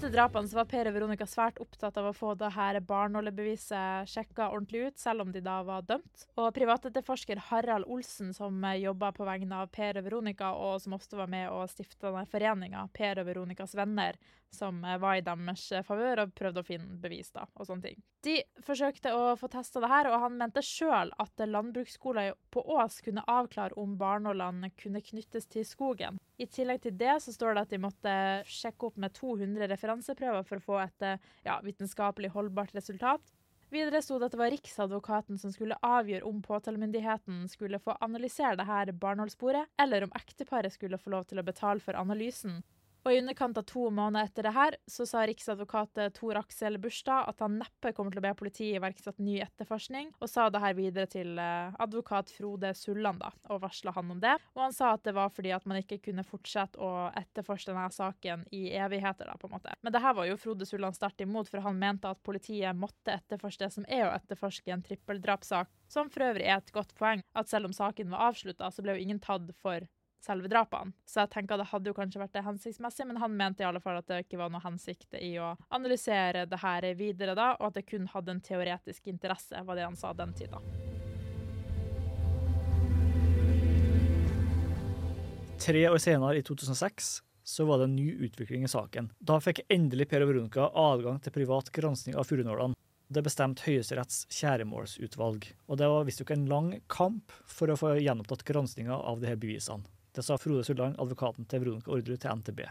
Etter 0.00 0.14
drapene 0.14 0.48
var 0.56 0.64
Per 0.64 0.88
og 0.88 0.94
Veronica 0.96 1.26
svært 1.28 1.58
opptatt 1.60 1.98
av 2.00 2.06
å 2.08 2.14
få 2.16 2.30
det 2.40 2.48
her 2.54 2.78
barnålebeviset 2.88 4.08
sjekka 4.08 4.46
ordentlig 4.48 4.86
ut, 4.86 4.96
selv 4.96 5.26
om 5.26 5.34
de 5.34 5.42
da 5.44 5.58
var 5.60 5.84
dømt. 5.84 6.22
Og 6.40 6.46
privatetterforsker 6.56 7.42
Harald 7.50 7.84
Olsen, 7.84 8.30
som 8.32 8.64
jobba 8.80 9.10
på 9.12 9.26
vegne 9.28 9.58
av 9.60 9.68
Per 9.68 10.00
og 10.00 10.06
Veronica, 10.06 10.54
og 10.56 10.80
som 10.80 10.94
ofte 10.96 11.20
var 11.20 11.28
med 11.28 11.50
og 11.52 11.68
stifta 11.68 12.14
foreninga, 12.32 12.86
Per 12.96 13.20
og 13.20 13.28
Veronicas 13.28 13.76
venner, 13.76 14.16
som 14.48 14.80
var 14.80 15.20
i 15.20 15.26
deres 15.26 15.66
favør 15.84 16.24
og 16.24 16.32
prøvde 16.32 16.64
å 16.64 16.68
finne 16.70 16.96
bevis 17.04 17.28
da, 17.36 17.44
og 17.60 17.68
sånne 17.68 17.90
ting. 17.90 18.00
De 18.24 18.38
forsøkte 18.64 19.12
å 19.12 19.36
få 19.36 19.52
testa 19.52 19.84
det 19.84 19.92
her, 19.92 20.08
og 20.08 20.24
han 20.24 20.40
mente 20.40 20.64
sjøl 20.64 21.12
at 21.20 21.44
landbruksskolen 21.44 22.32
på 22.48 22.64
Ås 22.72 23.02
kunne 23.04 23.28
avklare 23.28 23.76
om 23.76 24.00
barnålene 24.00 24.72
kunne 24.80 25.04
knyttes 25.04 25.52
til 25.52 25.68
skogen. 25.68 26.16
I 26.40 26.46
tillegg 26.48 26.80
til 26.86 26.96
det 26.96 27.18
så 27.20 27.34
står 27.34 27.56
det 27.56 27.66
at 27.66 27.72
de 27.74 27.82
måtte 27.82 28.12
sjekke 28.48 28.88
opp 28.88 28.96
med 29.00 29.12
200 29.16 29.68
referanseprøver 29.74 30.46
for 30.48 30.56
å 30.56 30.64
få 30.64 30.78
et 30.86 31.06
ja, 31.44 31.58
vitenskapelig 31.64 32.32
holdbart 32.32 32.72
resultat. 32.78 33.20
Videre 33.70 34.00
sto 34.02 34.16
det 34.18 34.30
at 34.30 34.34
det 34.34 34.40
var 34.40 34.50
Riksadvokaten 34.50 35.38
som 35.38 35.52
skulle 35.54 35.78
avgjøre 35.86 36.26
om 36.26 36.40
påtalemyndigheten 36.42 37.44
skulle 37.52 37.78
få 37.78 37.94
analysere 38.02 38.56
det 38.58 38.66
her 38.66 38.90
barneholdssporet, 38.90 39.68
eller 39.78 40.06
om 40.06 40.16
ekteparet 40.18 40.74
skulle 40.74 40.98
få 40.98 41.12
lov 41.14 41.28
til 41.30 41.38
å 41.38 41.46
betale 41.46 41.84
for 41.84 41.98
analysen. 42.00 42.58
Og 43.00 43.14
I 43.14 43.20
underkant 43.22 43.56
av 43.56 43.64
to 43.68 43.86
måneder 43.88 44.28
etter 44.28 44.44
det 44.44 44.52
her, 44.52 44.76
så 44.90 45.06
sa 45.08 45.22
riksadvokat 45.24 46.00
Tor 46.16 46.36
Aksel 46.40 46.76
Burstad 46.82 47.30
at 47.30 47.40
han 47.40 47.56
neppe 47.60 47.94
kommer 47.96 48.12
til 48.12 48.20
å 48.20 48.24
be 48.26 48.32
politiet 48.36 48.76
iverksette 48.76 49.24
ny 49.24 49.38
etterforskning, 49.40 50.10
og 50.20 50.28
sa 50.28 50.48
det 50.52 50.60
her 50.60 50.76
videre 50.76 51.08
til 51.08 51.38
eh, 51.40 51.72
advokat 51.80 52.32
Frode 52.34 52.74
Sulland 52.76 53.22
da, 53.22 53.30
og 53.48 53.62
varsla 53.64 53.94
han 53.96 54.12
om 54.12 54.20
det. 54.20 54.34
Og 54.52 54.64
han 54.66 54.76
sa 54.76 54.92
at 54.96 55.04
det 55.06 55.14
var 55.16 55.32
fordi 55.32 55.54
at 55.56 55.64
man 55.70 55.80
ikke 55.80 56.00
kunne 56.10 56.26
fortsette 56.28 56.80
å 56.80 57.08
etterforske 57.16 57.72
denne 57.72 57.88
saken 57.94 58.44
i 58.56 58.66
evigheter. 58.76 59.30
da, 59.30 59.36
på 59.40 59.48
en 59.48 59.54
måte. 59.56 59.72
Men 59.80 59.94
det 59.94 60.02
her 60.04 60.16
var 60.16 60.28
jo 60.28 60.38
Frode 60.40 60.68
Sulland 60.68 60.96
sterkt 60.98 61.24
imot, 61.24 61.48
for 61.48 61.64
han 61.64 61.80
mente 61.80 62.10
at 62.10 62.20
politiet 62.26 62.76
måtte 62.76 63.16
etterforske 63.16 63.64
det 63.64 63.72
som 63.78 63.86
er 63.88 64.06
å 64.08 64.12
etterforske 64.12 64.74
en 64.74 64.84
trippeldrapssak, 64.84 65.72
som 65.88 66.12
for 66.12 66.28
øvrig 66.28 66.46
er 66.48 66.60
et 66.60 66.74
godt 66.74 66.92
poeng. 67.00 67.24
At 67.32 67.48
selv 67.48 67.70
om 67.70 67.76
saken 67.76 68.12
var 68.12 68.28
avslutta, 68.28 68.68
så 68.70 68.84
ble 68.84 68.98
jo 68.98 69.06
ingen 69.06 69.22
tatt 69.24 69.48
for 69.60 69.88
selve 70.24 70.48
drapene. 70.52 70.92
Så 71.08 71.22
jeg 71.22 71.32
tenker 71.34 71.60
det 71.60 71.68
hadde 71.70 71.90
jo 71.90 71.96
kanskje 71.96 72.20
vært 72.22 72.34
det 72.36 72.44
hensiktsmessig, 72.46 73.06
men 73.08 73.20
han 73.22 73.36
mente 73.36 73.64
i 73.64 73.68
alle 73.68 73.82
fall 73.82 74.00
at 74.00 74.08
det 74.10 74.22
ikke 74.24 74.40
var 74.40 74.52
noe 74.52 74.62
hensikt 74.64 75.16
i 75.20 75.32
å 75.40 75.54
analysere 75.72 76.46
det 76.50 76.60
her 76.62 76.86
videre 76.98 77.36
da, 77.38 77.54
og 77.58 77.70
at 77.70 77.80
det 77.80 77.88
kun 77.88 78.08
hadde 78.12 78.36
en 78.36 78.44
teoretisk 78.44 79.10
interesse, 79.12 79.64
var 79.64 79.78
det 79.78 79.88
han 79.88 79.98
sa 79.98 80.12
den 80.16 80.34
tida. 80.36 80.60
Tre 85.60 85.82
år 85.90 85.98
senere, 86.00 86.38
i 86.40 86.44
2006, 86.46 87.10
så 87.44 87.64
var 87.68 87.80
det 87.80 87.90
en 87.90 87.96
ny 87.96 88.12
utvikling 88.24 88.64
i 88.64 88.70
saken. 88.70 89.10
Da 89.18 89.36
fikk 89.44 89.60
endelig 89.68 90.06
Per 90.08 90.24
og 90.24 90.30
Veronica 90.30 90.70
adgang 90.72 91.18
til 91.20 91.34
privat 91.34 91.68
gransking 91.74 92.16
av 92.16 92.28
furunålene. 92.28 92.78
Det 93.10 93.24
bestemte 93.26 93.66
Høyesteretts 93.66 94.22
kjæremålsutvalg, 94.30 95.48
og 95.66 95.80
det 95.80 95.88
var 95.90 96.04
visstnok 96.06 96.30
en 96.30 96.46
lang 96.48 96.68
kamp 96.88 97.34
for 97.50 97.72
å 97.72 97.76
få 97.76 97.96
gjenopptatt 97.98 98.44
granskinga 98.46 98.94
av 98.94 99.18
disse 99.20 99.40
bevisene. 99.42 99.99
Det 100.14 100.24
sa 100.26 100.38
Frode 100.40 100.64
Sulland, 100.66 100.98
advokaten 100.98 101.46
til 101.46 101.62
Veronica 101.62 101.92
Orderud, 101.94 102.18
til 102.18 102.40
NTB. 102.40 102.64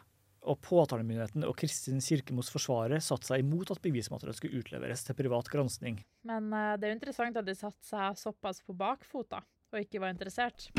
Og 0.50 0.60
Påtalemyndigheten 0.63 1.46
og 1.48 1.55
Kristin 1.60 2.01
Kirkemos 2.03 2.51
forsvarer 2.51 3.03
satte 3.03 3.31
seg 3.31 3.43
imot 3.43 3.72
at 3.75 3.81
bevismaterialet 3.84 4.39
skulle 4.39 4.63
utleveres 4.63 5.03
til 5.08 5.17
privat 5.19 5.51
gransking. 5.51 6.00
Men 6.27 6.51
uh, 6.51 6.75
det 6.79 6.88
er 6.88 6.96
jo 6.96 7.00
interessant 7.00 7.39
at 7.39 7.48
de 7.48 7.58
satte 7.60 7.84
seg 7.88 8.19
såpass 8.19 8.63
på 8.65 8.75
bakfota 8.75 9.43
og 9.69 9.84
ikke 9.84 10.01
var 10.01 10.15
interessert. 10.15 10.72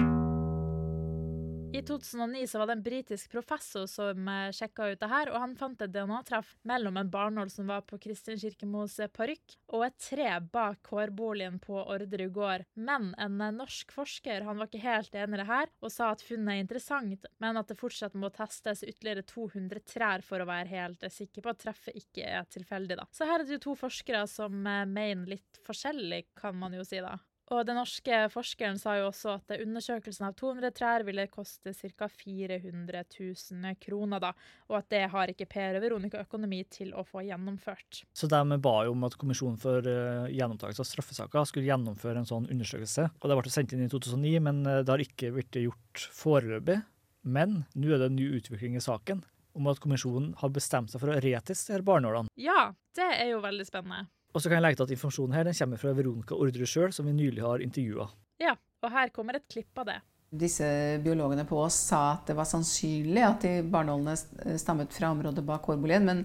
I 1.80 1.82
2009 1.82 2.46
så 2.46 2.58
var 2.58 2.66
det 2.66 2.72
en 2.72 2.82
britisk 2.82 3.30
professor 3.32 3.86
som 3.88 4.28
eh, 4.28 4.50
sjekka 4.52 4.90
ut 4.90 5.00
det 5.00 5.08
her, 5.08 5.30
og 5.32 5.40
han 5.40 5.54
fant 5.56 5.80
et 5.80 5.92
DNA-treff 5.94 6.50
mellom 6.68 6.98
en 7.00 7.08
barnål 7.10 7.48
som 7.48 7.70
var 7.72 7.86
på 7.88 7.96
Kristin 8.04 8.36
Kirkemos 8.40 8.98
eh, 9.00 9.08
parykk, 9.08 9.54
og 9.72 9.86
et 9.86 9.96
tre 10.04 10.26
bak 10.52 10.82
kårboligen 10.84 11.56
på 11.64 11.78
Orderud 11.80 12.34
gård. 12.36 12.66
Men 12.76 13.14
en 13.16 13.40
uh, 13.40 13.48
norsk 13.62 13.94
forsker 13.96 14.44
han 14.44 14.60
var 14.60 14.68
ikke 14.68 14.82
helt 14.84 15.16
enig 15.16 15.38
i 15.38 15.40
det 15.40 15.48
her, 15.48 15.72
og 15.80 15.94
sa 15.94 16.10
at 16.12 16.26
funnet 16.26 16.52
er 16.52 16.66
interessant, 16.66 17.24
men 17.40 17.62
at 17.62 17.72
det 17.72 17.78
fortsatt 17.80 18.18
må 18.20 18.28
testes 18.34 18.84
ytterligere 18.84 19.24
200 19.32 19.84
trær 19.88 20.26
for 20.26 20.44
å 20.44 20.50
være 20.52 20.74
helt 20.74 21.08
sikker 21.08 21.46
på 21.46 21.54
at 21.54 21.64
treffet 21.64 21.96
ikke 21.96 22.28
er 22.28 22.44
tilfeldig. 22.52 23.00
da. 23.00 23.08
Så 23.08 23.24
her 23.24 23.40
er 23.40 23.48
det 23.48 23.56
jo 23.56 23.64
to 23.70 23.78
forskere 23.86 24.26
som 24.28 24.60
mener 24.60 25.24
litt 25.32 25.64
forskjellig, 25.64 26.26
kan 26.36 26.60
man 26.60 26.76
jo 26.76 26.84
si 26.84 27.00
da. 27.00 27.16
Og 27.50 27.64
den 27.66 27.74
norske 27.80 28.18
forskeren 28.30 28.78
sa 28.78 28.94
jo 29.00 29.08
også 29.08 29.32
at 29.40 29.56
undersøkelsen 29.56 30.28
av 30.28 30.36
200 30.38 30.70
trær 30.76 31.02
ville 31.06 31.24
koste 31.32 31.72
ca. 31.74 32.06
400 32.06 33.02
000 33.10 33.74
kroner, 33.82 34.22
da, 34.22 34.30
og 34.70 34.76
at 34.78 34.90
det 34.94 35.02
har 35.10 35.32
ikke 35.32 35.48
Per 35.50 35.80
og 35.80 35.82
Veronica 35.82 36.20
økonomi 36.22 36.60
til 36.70 36.92
å 36.94 37.02
få 37.06 37.24
gjennomført. 37.26 38.04
Så 38.14 38.30
de 38.30 38.60
ba 38.62 38.76
jo 38.86 38.94
om 38.94 39.02
at 39.08 39.18
Kommisjonen 39.18 39.58
for 39.60 39.82
gjennomtakelse 40.30 40.84
av 40.84 40.88
straffesaker 40.92 41.48
skulle 41.50 41.66
gjennomføre 41.72 42.22
en 42.22 42.30
sånn 42.30 42.46
undersøkelse. 42.52 43.08
Og 43.18 43.26
Det 43.26 43.40
ble 43.40 43.54
sendt 43.56 43.74
inn 43.74 43.82
i 43.84 43.90
2009, 43.90 44.38
men 44.46 44.62
eh, 44.66 44.80
det 44.84 44.94
har 44.94 45.02
ikke 45.02 45.34
blitt 45.34 45.60
gjort 45.64 46.06
foreløpig. 46.14 46.78
Men 47.26 47.64
nå 47.74 47.90
er 47.90 48.00
det 48.00 48.12
en 48.12 48.18
ny 48.20 48.30
utvikling 48.38 48.78
i 48.78 48.84
saken 48.84 49.24
om 49.58 49.66
at 49.66 49.82
kommisjonen 49.82 50.32
har 50.40 50.54
bestemt 50.54 50.92
seg 50.92 51.02
for 51.02 51.12
å 51.12 51.18
retestere 51.20 51.84
barnålene. 51.84 52.30
Ja, 52.38 52.70
det 52.96 53.10
er 53.18 53.32
jo 53.34 53.42
veldig 53.42 53.66
spennende. 53.66 54.06
Og 54.30 54.38
så 54.42 54.48
kan 54.48 54.58
jeg 54.58 54.64
legge 54.64 54.78
til 54.80 54.86
at 54.86 54.94
informasjonen 54.94 55.36
her 55.36 55.48
den 55.48 55.56
kommer 55.58 55.80
fra 55.82 55.92
Veronica 55.96 56.38
Ordre 56.38 56.68
sjøl, 56.68 56.94
som 56.94 57.08
vi 57.08 57.16
nylig 57.16 57.42
har 57.42 57.64
intervjua. 57.64 58.06
Ja, 58.42 58.54
og 58.84 58.94
her 58.94 59.12
kommer 59.14 59.38
et 59.38 59.48
klipp 59.50 59.82
av 59.82 59.90
det. 59.90 59.98
Disse 60.30 60.66
biologene 61.02 61.42
på 61.48 61.58
oss 61.58 61.78
sa 61.90 62.02
at 62.12 62.28
det 62.30 62.36
var 62.38 62.46
sannsynlig 62.46 63.24
at 63.26 63.46
de 63.46 63.54
barnålene 63.66 64.14
stammet 64.62 64.94
fra 64.94 65.10
området 65.10 65.42
bak 65.46 65.66
hårbolien, 65.66 66.06
men 66.06 66.22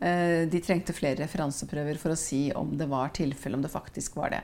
eh, 0.00 0.48
de 0.50 0.62
trengte 0.64 0.96
flere 0.96 1.20
referanseprøver 1.22 2.00
for 2.02 2.14
å 2.14 2.18
si 2.18 2.48
om 2.58 2.74
det 2.78 2.90
var 2.90 3.14
tilfelle, 3.14 3.54
om 3.60 3.62
det 3.62 3.70
faktisk 3.70 4.18
var 4.18 4.34
det. 4.34 4.42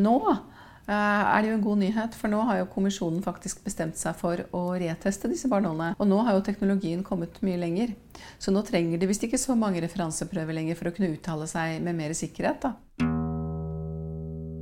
Nå 0.00 0.16
Eh, 0.26 0.57
er 0.94 1.42
det 1.42 1.50
jo 1.50 1.58
en 1.58 1.66
god 1.66 1.82
nyhet, 1.82 2.16
for 2.16 2.32
nå 2.32 2.40
har 2.48 2.62
jo 2.62 2.70
kommisjonen 2.72 3.20
faktisk 3.24 3.60
bestemt 3.66 3.98
seg 4.00 4.16
for 4.16 4.44
å 4.56 4.62
reteste 4.80 5.30
disse 5.30 5.50
barnålene. 5.50 5.94
Og 5.98 6.08
nå 6.08 6.22
har 6.24 6.38
jo 6.38 6.46
teknologien 6.46 7.04
kommet 7.06 7.42
mye 7.44 7.60
lenger. 7.60 7.94
Så 8.40 8.54
nå 8.54 8.64
trenger 8.66 9.00
de 9.00 9.10
visst 9.10 9.28
ikke 9.28 9.40
så 9.40 9.58
mange 9.58 9.84
referanseprøver 9.84 10.56
lenger 10.56 10.80
for 10.80 10.90
å 10.90 10.96
kunne 10.96 11.12
uttale 11.14 11.50
seg 11.50 11.78
med 11.84 11.98
mer 12.00 12.16
sikkerhet. 12.16 12.68
da. 12.68 13.17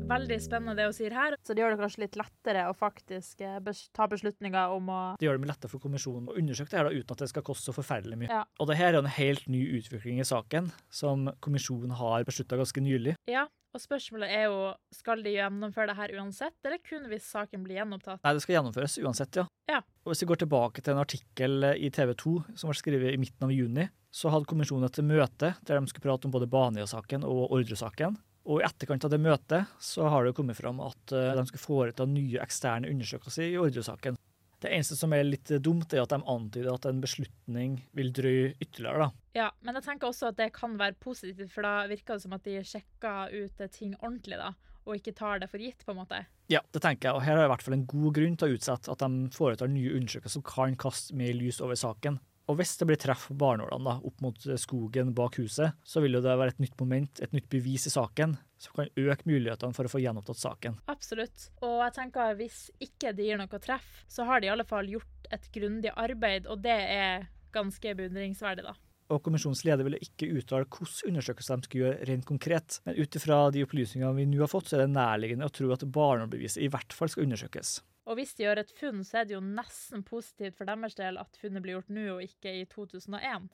Veldig 0.06 0.36
spennende 0.38 0.76
det 0.78 0.84
hun 0.86 0.94
sier 0.94 1.14
her. 1.16 1.34
Så 1.42 1.54
det 1.54 1.64
gjør 1.64 1.74
det 1.74 1.80
kanskje 1.80 2.02
litt 2.04 2.16
lettere 2.20 2.68
å 2.70 2.74
faktisk 2.78 3.40
eh, 3.42 3.58
ta 3.96 4.06
beslutninger 4.10 4.74
om 4.76 4.90
å 4.92 5.00
Det 5.18 5.26
gjør 5.26 5.40
det 5.42 5.50
lettere 5.50 5.72
for 5.72 5.82
kommisjonen 5.82 6.30
å 6.30 6.36
undersøke 6.38 6.70
det 6.70 6.78
her 6.78 6.86
da, 6.86 6.94
uten 6.94 7.16
at 7.16 7.24
det 7.24 7.30
skal 7.32 7.44
koste 7.46 7.72
så 7.72 7.74
forferdelig 7.74 8.20
mye. 8.20 8.30
Ja. 8.30 8.44
Og 8.62 8.70
det 8.70 8.78
her 8.78 8.94
er 8.94 9.00
en 9.00 9.10
helt 9.16 9.48
ny 9.50 9.64
utvikling 9.80 10.22
i 10.22 10.28
saken, 10.28 10.70
som 10.94 11.26
kommisjonen 11.42 11.96
har 11.98 12.26
beslutta 12.28 12.58
ganske 12.60 12.84
nylig. 12.86 13.16
Ja, 13.26 13.48
og 13.74 13.82
spørsmålet 13.82 14.30
er 14.30 14.46
jo 14.46 14.60
skal 14.94 15.26
de 15.26 15.34
gjennomføre 15.34 15.90
det 15.90 15.98
her 15.98 16.14
uansett, 16.20 16.54
eller 16.62 16.78
kun 16.86 17.10
hvis 17.10 17.26
saken 17.26 17.66
blir 17.66 17.80
gjenopptatt? 17.80 18.22
Nei, 18.22 18.36
det 18.36 18.44
skal 18.46 18.60
gjennomføres 18.60 18.96
uansett, 19.02 19.40
ja. 19.42 19.48
ja. 19.72 19.82
Og 20.06 20.14
Hvis 20.14 20.22
vi 20.22 20.30
går 20.30 20.44
tilbake 20.44 20.86
til 20.86 20.94
en 20.94 21.02
artikkel 21.02 21.72
i 21.74 21.90
TV 21.90 22.14
2 22.14 22.36
som 22.54 22.70
ble 22.70 22.78
skrevet 22.78 23.10
i 23.10 23.20
midten 23.20 23.50
av 23.50 23.52
juni, 23.52 23.90
så 24.14 24.30
hadde 24.30 24.48
kommisjonen 24.48 24.86
et 24.86 25.02
møte 25.02 25.52
der 25.66 25.82
de 25.82 25.90
skulle 25.90 26.06
prate 26.06 26.30
om 26.30 26.38
både 26.38 26.48
Baneheia-saken 26.48 27.26
og 27.26 27.50
ordresaken. 27.58 28.16
Og 28.46 28.60
I 28.60 28.66
etterkant 28.68 29.04
av 29.06 29.10
det 29.10 29.18
møtet 29.18 29.72
så 29.82 30.06
har 30.12 30.24
det 30.24 30.36
kommet 30.38 30.58
fram 30.58 30.78
at 30.84 31.12
eh, 31.14 31.34
de 31.34 31.44
skal 31.48 31.62
foreta 31.62 32.06
nye 32.06 32.38
eksterne 32.42 32.90
undersøkelser 32.92 33.48
i 33.48 33.58
ordresaken. 33.58 34.18
Det 34.62 34.70
eneste 34.72 34.96
som 34.96 35.12
er 35.12 35.26
litt 35.26 35.50
dumt, 35.60 35.92
er 35.92 36.04
at 36.04 36.14
de 36.14 36.20
antyder 36.32 36.70
at 36.72 36.86
en 36.88 37.02
beslutning 37.02 37.74
vil 37.96 38.12
drøye 38.14 38.54
ytterligere. 38.54 39.08
da. 39.08 39.26
Ja, 39.36 39.48
men 39.66 39.76
jeg 39.76 39.84
tenker 39.84 40.08
også 40.08 40.30
at 40.30 40.38
det 40.38 40.48
kan 40.56 40.78
være 40.80 40.96
positivt, 41.02 41.50
for 41.52 41.66
da 41.66 41.74
virker 41.90 42.16
det 42.16 42.24
som 42.24 42.36
at 42.38 42.46
de 42.46 42.62
sjekker 42.64 43.34
ut 43.34 43.66
ting 43.74 43.92
ordentlig, 43.98 44.38
da, 44.40 44.54
og 44.86 44.96
ikke 44.96 45.12
tar 45.18 45.42
det 45.42 45.50
for 45.52 45.60
gitt, 45.60 45.84
på 45.84 45.92
en 45.92 46.00
måte. 46.00 46.22
Ja, 46.48 46.62
det 46.72 46.80
tenker 46.86 47.10
jeg, 47.10 47.18
og 47.18 47.26
her 47.26 47.36
er 47.36 47.42
det 47.42 47.50
i 47.50 47.52
hvert 47.52 47.66
fall 47.66 47.76
en 47.76 47.88
god 47.90 48.16
grunn 48.16 48.38
til 48.40 48.48
å 48.48 48.56
utsette 48.56 48.94
at 48.94 49.04
de 49.04 49.36
foretar 49.36 49.70
nye 49.74 49.92
undersøkelser 49.98 50.38
som 50.38 50.46
kan 50.46 50.78
kaste 50.80 51.18
mer 51.18 51.36
lys 51.36 51.60
over 51.60 51.76
saken. 51.76 52.20
Og 52.46 52.60
hvis 52.60 52.76
det 52.78 52.86
blir 52.86 52.98
treff 53.00 53.24
på 53.26 53.34
barnålene 53.40 53.96
opp 54.06 54.20
mot 54.22 54.44
skogen 54.62 55.10
bak 55.16 55.40
huset, 55.40 55.74
så 55.82 56.02
vil 56.02 56.14
jo 56.14 56.22
det 56.22 56.36
være 56.38 56.54
et 56.54 56.60
nytt 56.62 56.76
moment, 56.78 57.22
et 57.22 57.34
nytt 57.34 57.48
bevis 57.50 57.88
i 57.88 57.92
saken, 57.92 58.36
som 58.62 58.76
kan 58.76 58.90
øke 58.94 59.26
mulighetene 59.26 59.74
for 59.74 59.88
å 59.88 59.90
få 59.90 60.00
gjenopptatt 60.04 60.38
saken. 60.38 60.78
Absolutt. 60.92 61.48
Og 61.66 61.80
jeg 61.82 61.96
tenker 61.98 62.22
at 62.22 62.38
hvis 62.38 62.60
ikke 62.78 63.10
det 63.18 63.26
gir 63.26 63.40
noe 63.40 63.62
treff, 63.62 63.88
så 64.06 64.28
har 64.28 64.40
de 64.40 64.50
i 64.50 64.52
alle 64.54 64.66
fall 64.68 64.86
gjort 64.92 65.30
et 65.34 65.48
grundig 65.54 65.90
arbeid, 65.98 66.46
og 66.46 66.62
det 66.62 66.76
er 66.94 67.26
ganske 67.56 67.96
beundringsverdig, 67.98 68.66
da. 68.68 68.76
Og 69.10 69.22
Kommisjonens 69.22 69.62
leder 69.66 69.86
ville 69.86 70.00
ikke 70.02 70.30
uttale 70.34 70.66
hvilke 70.66 71.10
undersøkelser 71.10 71.58
de 71.58 71.66
skulle 71.68 71.84
gjøre 71.84 72.06
rent 72.10 72.26
konkret, 72.26 72.78
men 72.86 72.98
ut 72.98 73.18
ifra 73.18 73.42
de 73.54 73.62
opplysningene 73.66 74.14
vi 74.18 74.30
nå 74.30 74.40
har 74.42 74.50
fått, 74.50 74.70
så 74.70 74.78
er 74.78 74.86
det 74.86 74.94
nærliggende 74.94 75.46
å 75.46 75.54
tro 75.54 75.70
at 75.74 75.86
barnebeviset 75.94 76.62
i 76.62 76.70
hvert 76.70 76.94
fall 76.94 77.10
skal 77.10 77.26
undersøkes. 77.26 77.76
Og 78.06 78.18
hvis 78.18 78.36
de 78.38 78.46
gjør 78.46 78.62
et 78.62 78.74
funn, 78.78 79.02
så 79.04 79.20
er 79.20 79.28
det 79.28 79.34
jo 79.34 79.42
nesten 79.42 80.04
positivt 80.06 80.58
for 80.58 80.68
deres 80.68 80.94
del 80.98 81.18
at 81.18 81.38
funnet 81.40 81.64
blir 81.64 81.80
gjort 81.80 81.94
nå 81.94 82.08
og 82.16 82.26
ikke 82.26 82.52
i 82.60 82.66
2001. 82.70 83.48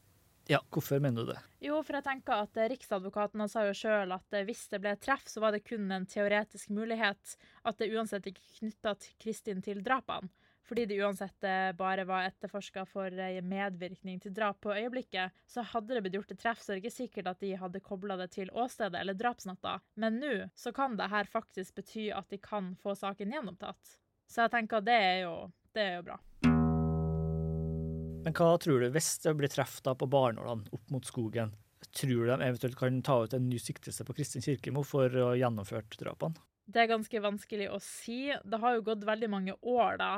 Ja, 0.51 0.59
hvorfor 0.75 0.99
mener 0.99 1.23
du 1.23 1.31
det? 1.31 1.39
Jo, 1.63 1.79
for 1.87 1.97
jeg 1.97 2.05
tenker 2.09 2.43
at 2.43 2.59
Riksadvokaten 2.73 3.45
sa 3.51 3.63
jo 3.69 3.75
sjøl 3.79 4.11
at 4.15 4.35
eh, 4.35 4.45
hvis 4.49 4.65
det 4.73 4.81
ble 4.83 4.97
treff, 4.99 5.29
så 5.31 5.43
var 5.43 5.55
det 5.55 5.63
kun 5.65 5.87
en 5.95 6.07
teoretisk 6.09 6.73
mulighet. 6.75 7.37
At 7.63 7.79
det 7.79 7.93
uansett 7.95 8.27
ikke 8.27 8.43
knytta 8.59 8.97
Kristin 9.23 9.63
til 9.63 9.85
drapene. 9.87 10.31
fordi 10.67 10.85
det 10.87 10.99
uansett 11.05 11.45
eh, 11.45 11.73
bare 11.77 12.05
var 12.09 12.27
etterforska 12.27 12.85
for 12.91 13.07
eh, 13.07 13.43
medvirkning 13.43 14.21
til 14.23 14.35
drap 14.35 14.61
på 14.63 14.75
øyeblikket, 14.75 15.31
så 15.47 15.63
hadde 15.63 15.95
det 15.95 16.03
blitt 16.03 16.15
gjort 16.15 16.31
et 16.33 16.41
treff, 16.41 16.63
så 16.63 16.73
er 16.73 16.77
det 16.77 16.85
ikke 16.85 16.97
sikkert 16.97 17.33
at 17.33 17.41
de 17.41 17.55
hadde 17.59 17.83
kobla 17.83 18.17
det 18.17 18.31
til 18.35 18.51
åstedet 18.51 18.99
eller 18.99 19.15
drapsnatta. 19.15 19.79
Men 19.95 20.19
nå 20.23 20.35
så 20.55 20.73
kan 20.73 20.97
det 20.97 21.11
her 21.13 21.29
faktisk 21.29 21.75
bety 21.79 22.11
at 22.11 22.31
de 22.31 22.39
kan 22.43 22.75
få 22.83 22.95
saken 22.99 23.35
gjenopptatt. 23.35 23.99
Så 24.33 24.47
jeg 24.47 24.55
tenker 24.55 24.81
at 24.81 24.87
det 24.89 24.97
er 24.97 25.19
jo, 25.27 25.35
det 25.77 25.83
er 25.85 25.99
jo 25.99 26.05
bra. 26.07 26.19
Men 28.23 28.37
hva 28.39 28.53
tror 28.63 28.81
du 28.81 28.89
hvis 28.95 29.11
det 29.25 29.35
blir 29.37 29.51
treff 29.53 29.81
på 29.85 30.09
barnålene 30.09 30.73
opp 30.73 30.95
mot 30.95 31.05
skogen? 31.05 31.53
Tror 31.93 32.23
du 32.23 32.31
de 32.31 32.39
eventuelt 32.39 32.79
kan 32.79 33.03
ta 33.05 33.19
ut 33.25 33.35
en 33.37 33.49
ny 33.51 33.59
siktelse 33.61 34.07
på 34.09 34.15
Kristin 34.17 34.45
Kirkemo 34.45 34.85
for 34.87 35.13
å 35.13 35.33
ha 35.33 35.37
gjennomført 35.37 35.99
drapene? 36.01 36.39
Det 36.65 36.85
er 36.85 36.93
ganske 36.93 37.21
vanskelig 37.21 37.67
å 37.75 37.81
si. 37.83 38.31
Det 38.31 38.61
har 38.63 38.79
jo 38.79 38.87
gått 38.87 39.03
veldig 39.05 39.29
mange 39.29 39.57
år, 39.59 39.99
da. 40.01 40.13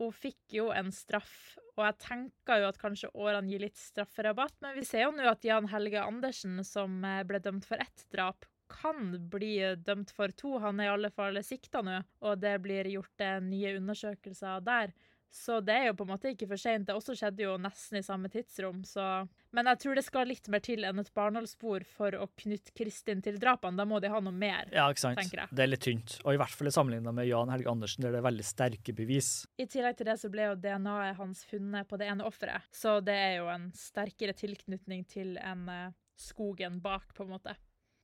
Hun 0.00 0.14
fikk 0.16 0.54
jo 0.56 0.70
en 0.72 0.88
straff, 0.94 1.58
og 1.74 1.82
jeg 1.84 1.98
tenker 2.06 2.62
jo 2.62 2.70
at 2.70 2.78
kanskje 2.80 3.10
årene 3.12 3.50
gir 3.50 3.66
litt 3.66 3.76
strafferabatt, 3.76 4.54
men 4.64 4.78
vi 4.78 4.86
ser 4.88 5.04
jo 5.04 5.12
nå 5.12 5.26
at 5.28 5.44
Jan 5.44 5.68
Helge 5.68 6.00
Andersen, 6.00 6.62
som 6.64 7.02
eh, 7.04 7.20
ble 7.28 7.42
dømt 7.44 7.66
for 7.68 7.82
ett 7.82 8.06
drap, 8.14 8.46
kan 8.70 9.12
bli 9.32 9.52
dømt 9.84 10.14
for 10.16 10.32
to. 10.38 10.56
Han 10.62 10.80
er 10.80 10.88
i 10.90 10.94
alle 10.94 11.10
fall 11.14 11.38
sikta 11.44 11.82
nå, 11.84 12.00
og 12.24 12.40
det 12.42 12.56
blir 12.64 12.88
gjort 12.94 13.24
eh, 13.26 13.38
nye 13.44 13.76
undersøkelser 13.82 14.62
der. 14.66 14.92
Så 15.30 15.60
det 15.62 15.74
er 15.78 15.84
jo 15.86 15.94
på 15.94 16.02
en 16.02 16.10
måte 16.10 16.32
ikke 16.32 16.48
for 16.50 16.58
seint. 16.58 16.88
Det 16.88 16.94
også 16.98 17.14
skjedde 17.14 17.44
jo 17.44 17.52
nesten 17.62 18.00
i 18.00 18.02
samme 18.02 18.26
tidsrom, 18.32 18.80
så 18.82 19.28
Men 19.54 19.66
jeg 19.70 19.78
tror 19.82 19.94
det 19.98 20.02
skal 20.02 20.26
litt 20.26 20.48
mer 20.50 20.58
til 20.62 20.82
enn 20.86 20.98
et 20.98 21.10
barnholdsspor 21.14 21.84
for 21.86 22.16
å 22.18 22.26
knytte 22.42 22.74
Kristin 22.74 23.22
til 23.22 23.38
drapene. 23.38 23.78
Da 23.78 23.86
må 23.86 24.00
de 24.02 24.10
ha 24.10 24.18
noe 24.22 24.34
mer, 24.34 24.66
Ja, 24.74 24.88
ikke 24.90 25.04
sant. 25.04 25.18
tenker 25.22 25.44
jeg. 25.44 25.54
Det 25.54 25.62
er 25.62 25.70
litt 25.70 25.86
tynt. 25.86 26.16
Og 26.24 26.34
i 26.34 26.40
hvert 26.42 26.50
fall 26.58 26.72
sammenligna 26.74 27.14
med 27.14 27.30
Jan 27.30 27.50
Helge 27.54 27.70
Andersen, 27.70 28.02
der 28.02 28.10
det 28.16 28.18
er 28.24 28.26
veldig 28.26 28.46
sterke 28.46 28.94
bevis. 28.94 29.30
I 29.58 29.66
tillegg 29.70 29.98
til 30.02 30.10
det 30.10 30.18
så 30.18 30.30
ble 30.34 30.50
jo 30.50 30.58
DNA-et 30.66 31.18
hans 31.22 31.44
funnet 31.46 31.86
på 31.86 31.98
det 32.02 32.10
ene 32.10 32.26
offeret, 32.26 32.66
så 32.74 32.98
det 32.98 33.14
er 33.14 33.34
jo 33.38 33.46
en 33.54 33.70
sterkere 33.78 34.34
tilknytning 34.34 35.06
til 35.06 35.36
en 35.38 35.68
eh, 35.70 35.90
skogen 36.18 36.80
bak, 36.82 37.14
på 37.14 37.22
en 37.22 37.36
måte. 37.38 37.54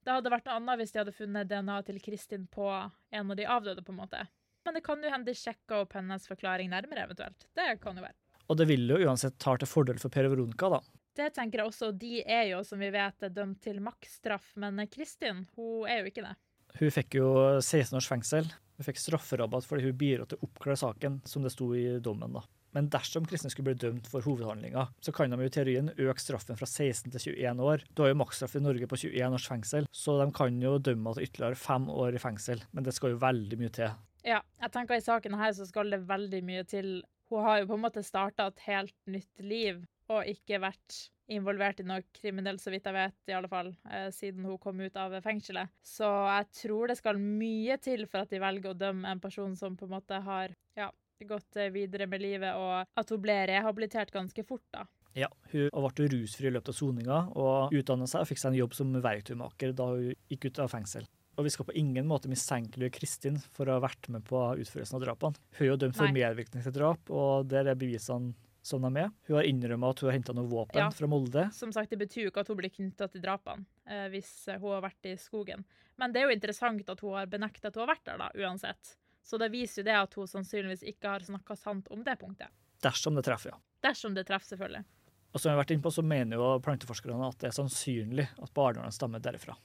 Det 0.07 0.15
hadde 0.15 0.31
vært 0.31 0.45
noe 0.47 0.61
annet 0.61 0.79
hvis 0.79 0.93
de 0.95 1.01
hadde 1.01 1.13
funnet 1.17 1.49
DNA-et 1.51 1.89
til 1.91 1.97
Kristin 1.99 2.45
på 2.47 2.67
en 2.71 3.33
av 3.33 3.39
de 3.39 3.47
avdøde, 3.51 3.83
på 3.83 3.91
en 3.91 3.99
måte. 4.05 4.21
Men 4.63 4.79
det 4.79 4.85
kan 4.87 5.03
jo 5.03 5.11
hende 5.11 5.27
de 5.27 5.35
sjekka 5.35 5.81
opp 5.83 5.97
hennes 5.99 6.29
forklaring 6.31 6.71
nærmere, 6.71 7.09
eventuelt. 7.09 7.49
Det 7.59 7.67
kan 7.83 7.99
jo 7.99 8.05
være. 8.05 8.15
Og 8.47 8.61
det 8.61 8.69
vil 8.71 8.87
jo 8.87 9.01
uansett 9.03 9.35
ta 9.43 9.57
til 9.59 9.67
fordel 9.67 9.99
for 9.99 10.15
Per 10.15 10.29
Veronica, 10.31 10.71
da. 10.71 10.79
Det 11.17 11.33
tenker 11.35 11.59
jeg 11.59 11.73
også. 11.73 11.91
De 11.99 12.21
er 12.23 12.53
jo, 12.53 12.61
som 12.67 12.79
vi 12.79 12.93
vet, 12.95 13.27
dømt 13.35 13.59
til 13.65 13.81
maksstraff, 13.83 14.53
men 14.63 14.79
Kristin, 14.93 15.43
hun 15.57 15.91
er 15.91 16.05
jo 16.05 16.13
ikke 16.13 16.27
det. 16.29 16.37
Hun 16.79 16.95
fikk 16.95 17.19
jo 17.19 17.29
16 17.59 17.99
års 17.99 18.11
fengsel. 18.11 18.51
Hun 18.77 18.87
fikk 18.87 19.01
strafferabatt 19.01 19.67
fordi 19.67 19.89
hun 19.89 19.99
bidro 19.99 20.29
til 20.29 20.39
å 20.39 20.47
oppklare 20.47 20.79
saken, 20.79 21.19
som 21.27 21.43
det 21.43 21.55
sto 21.55 21.73
i 21.75 21.97
dommen. 22.05 22.37
da. 22.37 22.45
Men 22.77 22.91
dersom 22.93 23.25
kristne 23.25 23.49
skulle 23.53 23.71
bli 23.71 23.81
dømt 23.87 24.09
for 24.13 24.25
hovedhandlinga, 24.27 24.83
så 25.01 25.15
kan 25.17 25.33
de 25.33 25.41
jo 25.41 25.49
i 25.49 25.55
teorien 25.55 25.89
øke 25.97 26.21
straffen 26.21 26.59
fra 26.61 26.69
16 26.69 27.09
til 27.15 27.33
21 27.33 27.63
år. 27.65 27.87
Du 27.97 28.05
har 28.05 28.13
jo 28.13 28.19
maksstraff 28.21 28.59
i 28.59 28.61
Norge 28.61 28.89
på 28.91 28.99
21 29.01 29.39
års 29.39 29.49
fengsel, 29.49 29.89
så 29.89 30.19
de 30.21 30.29
kan 30.37 30.61
jo 30.61 30.77
dømme 30.77 31.15
til 31.17 31.25
ytterligere 31.31 31.57
fem 31.57 31.89
år 31.89 32.19
i 32.19 32.21
fengsel. 32.21 32.61
Men 32.77 32.85
det 32.85 32.93
skal 32.93 33.15
jo 33.15 33.23
veldig 33.25 33.61
mye 33.63 33.73
til. 33.79 33.97
Ja, 34.27 34.43
jeg 34.61 34.73
tenker 34.75 34.99
i 34.99 35.05
saken 35.05 35.39
her 35.41 35.57
så 35.57 35.65
skal 35.69 35.95
det 35.95 36.05
veldig 36.05 36.43
mye 36.45 36.67
til. 36.69 36.99
Hun 37.33 37.47
har 37.47 37.63
jo 37.63 37.71
på 37.71 37.79
en 37.79 37.85
måte 37.87 38.05
starta 38.05 38.51
et 38.51 38.65
helt 38.67 38.97
nytt 39.09 39.41
liv, 39.41 39.81
og 40.13 40.29
ikke 40.29 40.61
vært 40.63 40.99
involvert 41.33 41.81
i 41.83 41.87
noe 41.87 42.05
kriminelt, 42.15 42.63
så 42.63 42.71
vidt 42.71 42.87
jeg 42.87 42.95
vet, 42.95 43.17
i 43.27 43.35
alle 43.35 43.49
fall, 43.51 43.73
eh, 43.91 44.11
siden 44.15 44.45
hun 44.47 44.61
kom 44.63 44.79
ut 44.85 45.01
av 45.01 45.17
fengselet. 45.25 45.73
Så 45.83 46.07
jeg 46.07 46.51
tror 46.61 46.93
det 46.93 46.99
skal 47.01 47.19
mye 47.19 47.81
til 47.83 48.05
for 48.07 48.23
at 48.23 48.31
de 48.31 48.43
velger 48.43 48.71
å 48.71 48.79
dømme 48.79 49.11
en 49.11 49.23
person 49.23 49.57
som 49.59 49.75
på 49.79 49.89
en 49.89 49.97
måte 49.97 50.21
har 50.29 50.55
ja, 50.79 50.93
gått 51.25 51.57
eh, 51.57 51.71
videre 51.73 52.07
med 52.07 52.21
livet, 52.21 52.55
og 52.55 52.85
at 53.01 53.11
hun 53.11 53.21
ble 53.23 53.39
rehabilitert 53.49 54.13
ganske 54.13 54.45
fort, 54.45 54.65
da. 54.75 54.85
Ja, 55.17 55.31
Hun 55.49 55.71
ble 55.73 56.09
rusfri 56.13 56.51
i 56.51 56.53
løpet 56.53 56.69
av 56.69 56.77
soninga 56.77 57.19
og 57.41 57.73
utdannet 57.73 58.11
seg 58.13 58.21
og 58.21 58.29
fikk 58.29 58.39
seg 58.43 58.51
en 58.53 58.59
jobb 58.59 58.75
som 58.77 58.91
verktøymaker 59.01 59.73
da 59.73 59.87
hun 59.95 60.11
gikk 60.29 60.51
ut 60.51 60.59
av 60.61 60.69
fengsel. 60.75 61.07
Og 61.39 61.45
vi 61.45 61.53
skal 61.53 61.65
på 61.69 61.75
ingen 61.77 62.05
måte 62.09 62.29
mistenkeliggjøre 62.29 62.93
Kristin 62.93 63.39
for 63.57 63.69
å 63.69 63.79
ha 63.79 63.81
vært 63.85 64.11
med 64.13 64.25
på 64.29 64.37
utførelsen 64.61 64.97
av 64.99 65.05
drapene. 65.07 65.41
Hun 65.57 65.65
er 65.65 65.71
jo 65.71 65.79
dømt 65.81 65.97
for 65.97 66.09
Nei. 66.09 66.19
medvirkning 66.21 66.65
til 66.65 66.73
drap, 66.77 67.09
og 67.09 67.49
der 67.49 67.69
er 67.73 67.75
bevisene 67.81 68.35
som 68.67 68.83
de 68.83 69.01
er. 69.07 69.11
Hun 69.29 69.37
har 69.39 69.49
innrømmet 69.49 69.89
at 69.95 70.01
hun 70.03 70.11
har 70.11 70.17
henta 70.19 70.35
noe 70.37 70.49
våpen 70.51 70.81
Ja. 70.81 70.91
fra 70.91 71.07
Molde. 71.07 71.47
Som 71.53 71.73
sagt, 71.73 71.91
det 71.91 71.99
betyr 72.01 72.25
jo 72.27 72.31
ikke 72.31 72.41
at 72.45 72.49
hun 72.49 72.57
blir 72.61 72.73
knytta 72.73 73.09
til 73.09 73.23
drapene 73.23 73.65
eh, 73.87 74.09
hvis 74.13 74.49
hun 74.59 74.69
har 74.75 74.83
vært 74.83 75.07
i 75.07 75.17
skogen. 75.17 75.65
Men 75.97 76.13
det 76.13 76.21
er 76.21 76.29
jo 76.29 76.37
interessant 76.37 76.89
at 76.91 77.01
hun 77.01 77.15
har 77.15 77.27
benekta 77.27 77.69
at 77.69 77.75
hun 77.75 77.87
har 77.87 77.95
vært 77.95 78.05
der, 78.05 78.19
da, 78.19 78.31
uansett. 78.37 78.97
Så 79.27 79.39
det 79.43 79.51
viser 79.51 79.83
jo 79.83 79.89
det 79.89 79.97
at 79.99 80.13
hun 80.15 80.29
sannsynligvis 80.31 80.85
ikke 80.87 81.17
har 81.17 81.25
snakka 81.27 81.57
sant 81.59 81.89
om 81.91 82.05
det 82.07 82.15
punktet. 82.21 82.53
Dersom 82.85 83.17
det 83.19 83.25
treffer, 83.27 83.57
ja. 83.57 83.61
Dersom 83.83 84.15
det 84.15 84.27
treffer, 84.29 84.55
selvfølgelig. 84.55 84.85
Og 85.33 85.41
som 85.41 85.51
jeg 85.51 85.57
har 85.57 85.65
vært 85.65 85.73
inne 85.75 85.85
på, 85.85 85.93
så 85.93 86.05
mener 86.07 86.39
jo 86.39 86.51
planteforskerne 86.65 87.27
at 87.27 87.41
det 87.43 87.51
er 87.51 87.57
sannsynlig 87.57 88.29
at 88.41 88.53
barneårene 88.57 88.95
stammer 88.95 89.23
derifra. 89.23 89.57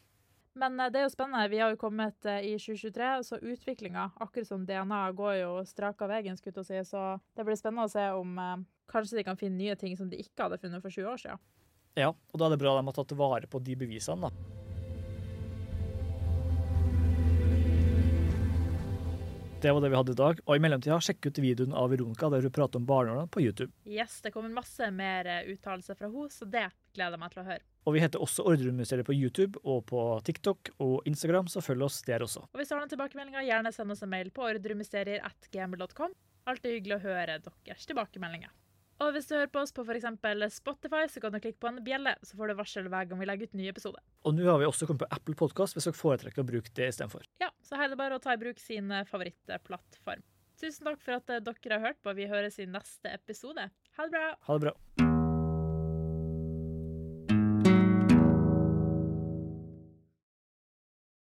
Men 0.59 0.79
eh, 0.79 0.89
det 0.91 0.99
er 0.99 1.05
jo 1.05 1.13
spennende. 1.13 1.47
Vi 1.51 1.61
har 1.61 1.71
jo 1.71 1.79
kommet 1.79 2.27
eh, 2.27 2.49
i 2.49 2.55
2023, 2.59 3.11
så 3.27 3.39
utviklinga, 3.39 4.09
akkurat 4.25 4.49
som 4.49 4.65
DNA, 4.67 5.03
går 5.15 5.35
jo 5.43 5.51
strak 5.67 6.01
av 6.03 6.11
veien, 6.11 6.39
skulle 6.39 6.65
jeg 6.65 6.83
si. 6.83 6.91
Så 6.91 7.05
det 7.37 7.45
blir 7.47 7.59
spennende 7.59 7.87
å 7.87 7.93
se 7.93 8.07
om 8.17 8.41
eh, 8.41 8.57
kanskje 8.91 9.21
de 9.21 9.27
kan 9.29 9.39
finne 9.39 9.61
nye 9.61 9.77
ting 9.79 9.95
som 9.99 10.09
de 10.11 10.19
ikke 10.19 10.47
hadde 10.47 10.59
funnet 10.63 10.83
for 10.83 10.91
20 10.91 11.13
år 11.13 11.23
siden. 11.23 11.45
Ja, 11.99 12.11
og 12.11 12.39
da 12.39 12.47
er 12.47 12.55
det 12.55 12.61
bra 12.63 12.75
de 12.77 12.87
har 12.87 12.95
tatt 12.95 13.15
vare 13.19 13.51
på 13.51 13.63
de 13.63 13.77
bevisene, 13.79 14.31
da. 14.31 14.60
Det 19.61 19.71
var 19.71 19.81
det 19.81 19.89
vi 19.89 19.95
hadde 19.95 20.11
i 20.11 20.17
dag. 20.17 20.39
Og 20.47 20.55
i 20.57 20.61
mellomtida, 20.63 20.95
sjekk 21.05 21.27
ut 21.29 21.39
videoen 21.43 21.75
av 21.77 21.91
Veronica 21.93 22.31
der 22.33 22.41
hun 22.47 22.53
prater 22.55 22.81
om 22.81 22.85
barneårene 22.89 23.29
på 23.29 23.43
YouTube. 23.43 23.69
Yes, 23.85 24.15
det 24.25 24.31
kommer 24.33 24.49
masse 24.49 24.87
mer 24.95 25.29
eh, 25.29 25.51
uttalelser 25.53 25.99
fra 25.99 26.09
henne, 26.09 26.31
så 26.33 26.47
det 26.49 26.63
gleder 26.97 27.13
jeg 27.13 27.21
meg 27.21 27.35
til 27.35 27.43
å 27.43 27.45
høre. 27.45 27.61
Og 27.85 27.93
vi 27.93 28.01
heter 28.01 28.23
også 28.25 28.45
Ordremuseet 28.49 29.05
på 29.05 29.13
YouTube 29.13 29.61
og 29.61 29.83
på 29.91 30.01
TikTok 30.25 30.73
og 30.81 31.05
Instagram, 31.09 31.49
så 31.53 31.61
følg 31.61 31.85
oss 31.85 32.01
der 32.09 32.25
også. 32.25 32.47
Og 32.49 32.57
hvis 32.57 32.71
du 32.71 32.75
har 32.75 32.81
noen 32.81 32.93
tilbakemeldinger, 32.95 33.45
gjerne 33.45 33.73
send 33.75 33.93
oss 33.93 34.01
en 34.01 34.13
mail 34.15 34.33
på 34.33 34.49
ordremysterier.gmail.com. 34.49 36.17
Alltid 36.49 36.79
hyggelig 36.79 36.97
å 36.97 37.03
høre 37.05 37.37
deres 37.45 37.85
tilbakemeldinger. 37.85 38.49
Og 39.01 39.15
hvis 39.15 39.27
du 39.29 39.33
hører 39.33 39.49
på 39.49 39.61
oss 39.63 39.73
på 39.73 39.81
f.eks. 39.81 40.05
Spotify, 40.59 41.07
så 41.09 41.21
kan 41.23 41.33
du 41.33 41.39
klikke 41.41 41.57
på 41.61 41.71
en 41.71 41.79
bjelle, 41.85 42.13
så 42.21 42.37
får 42.37 42.51
du 42.51 42.57
varsel 42.59 42.89
hver 42.91 43.07
gang 43.09 43.21
vi 43.21 43.27
legger 43.29 43.49
ut 43.49 43.57
ny 43.57 43.69
episode. 43.71 44.01
Og 44.29 44.35
nå 44.37 44.45
har 44.45 44.61
vi 44.61 44.67
også 44.69 44.85
kommet 44.89 45.05
på 45.07 45.09
Apple 45.17 45.37
Podcast, 45.39 45.77
hvis 45.77 45.89
dere 45.89 45.97
foretrekker 45.97 46.43
å 46.43 46.49
bruke 46.51 46.73
det 46.77 46.91
istedenfor. 46.93 47.25
Ja, 47.41 47.49
så 47.65 47.79
her 47.79 47.89
er 47.89 47.95
det 47.95 48.01
bare 48.03 48.19
å 48.19 48.21
ta 48.21 48.35
i 48.35 48.41
bruk 48.41 48.61
sin 48.61 48.93
eh, 48.93 49.07
favorittplattform. 49.09 50.21
Tusen 50.61 50.91
takk 50.91 51.01
for 51.01 51.17
at 51.17 51.33
eh, 51.33 51.41
dere 51.41 51.79
har 51.79 51.87
hørt 51.89 52.03
på. 52.05 52.13
Vi 52.19 52.29
høres 52.29 52.61
i 52.61 52.69
neste 52.69 53.15
episode. 53.17 53.71
Ha 53.97 54.05
det 54.05 54.13
bra! 54.13 54.35
Ha 54.45 54.59
det 54.59 54.69
bra. 54.69 55.10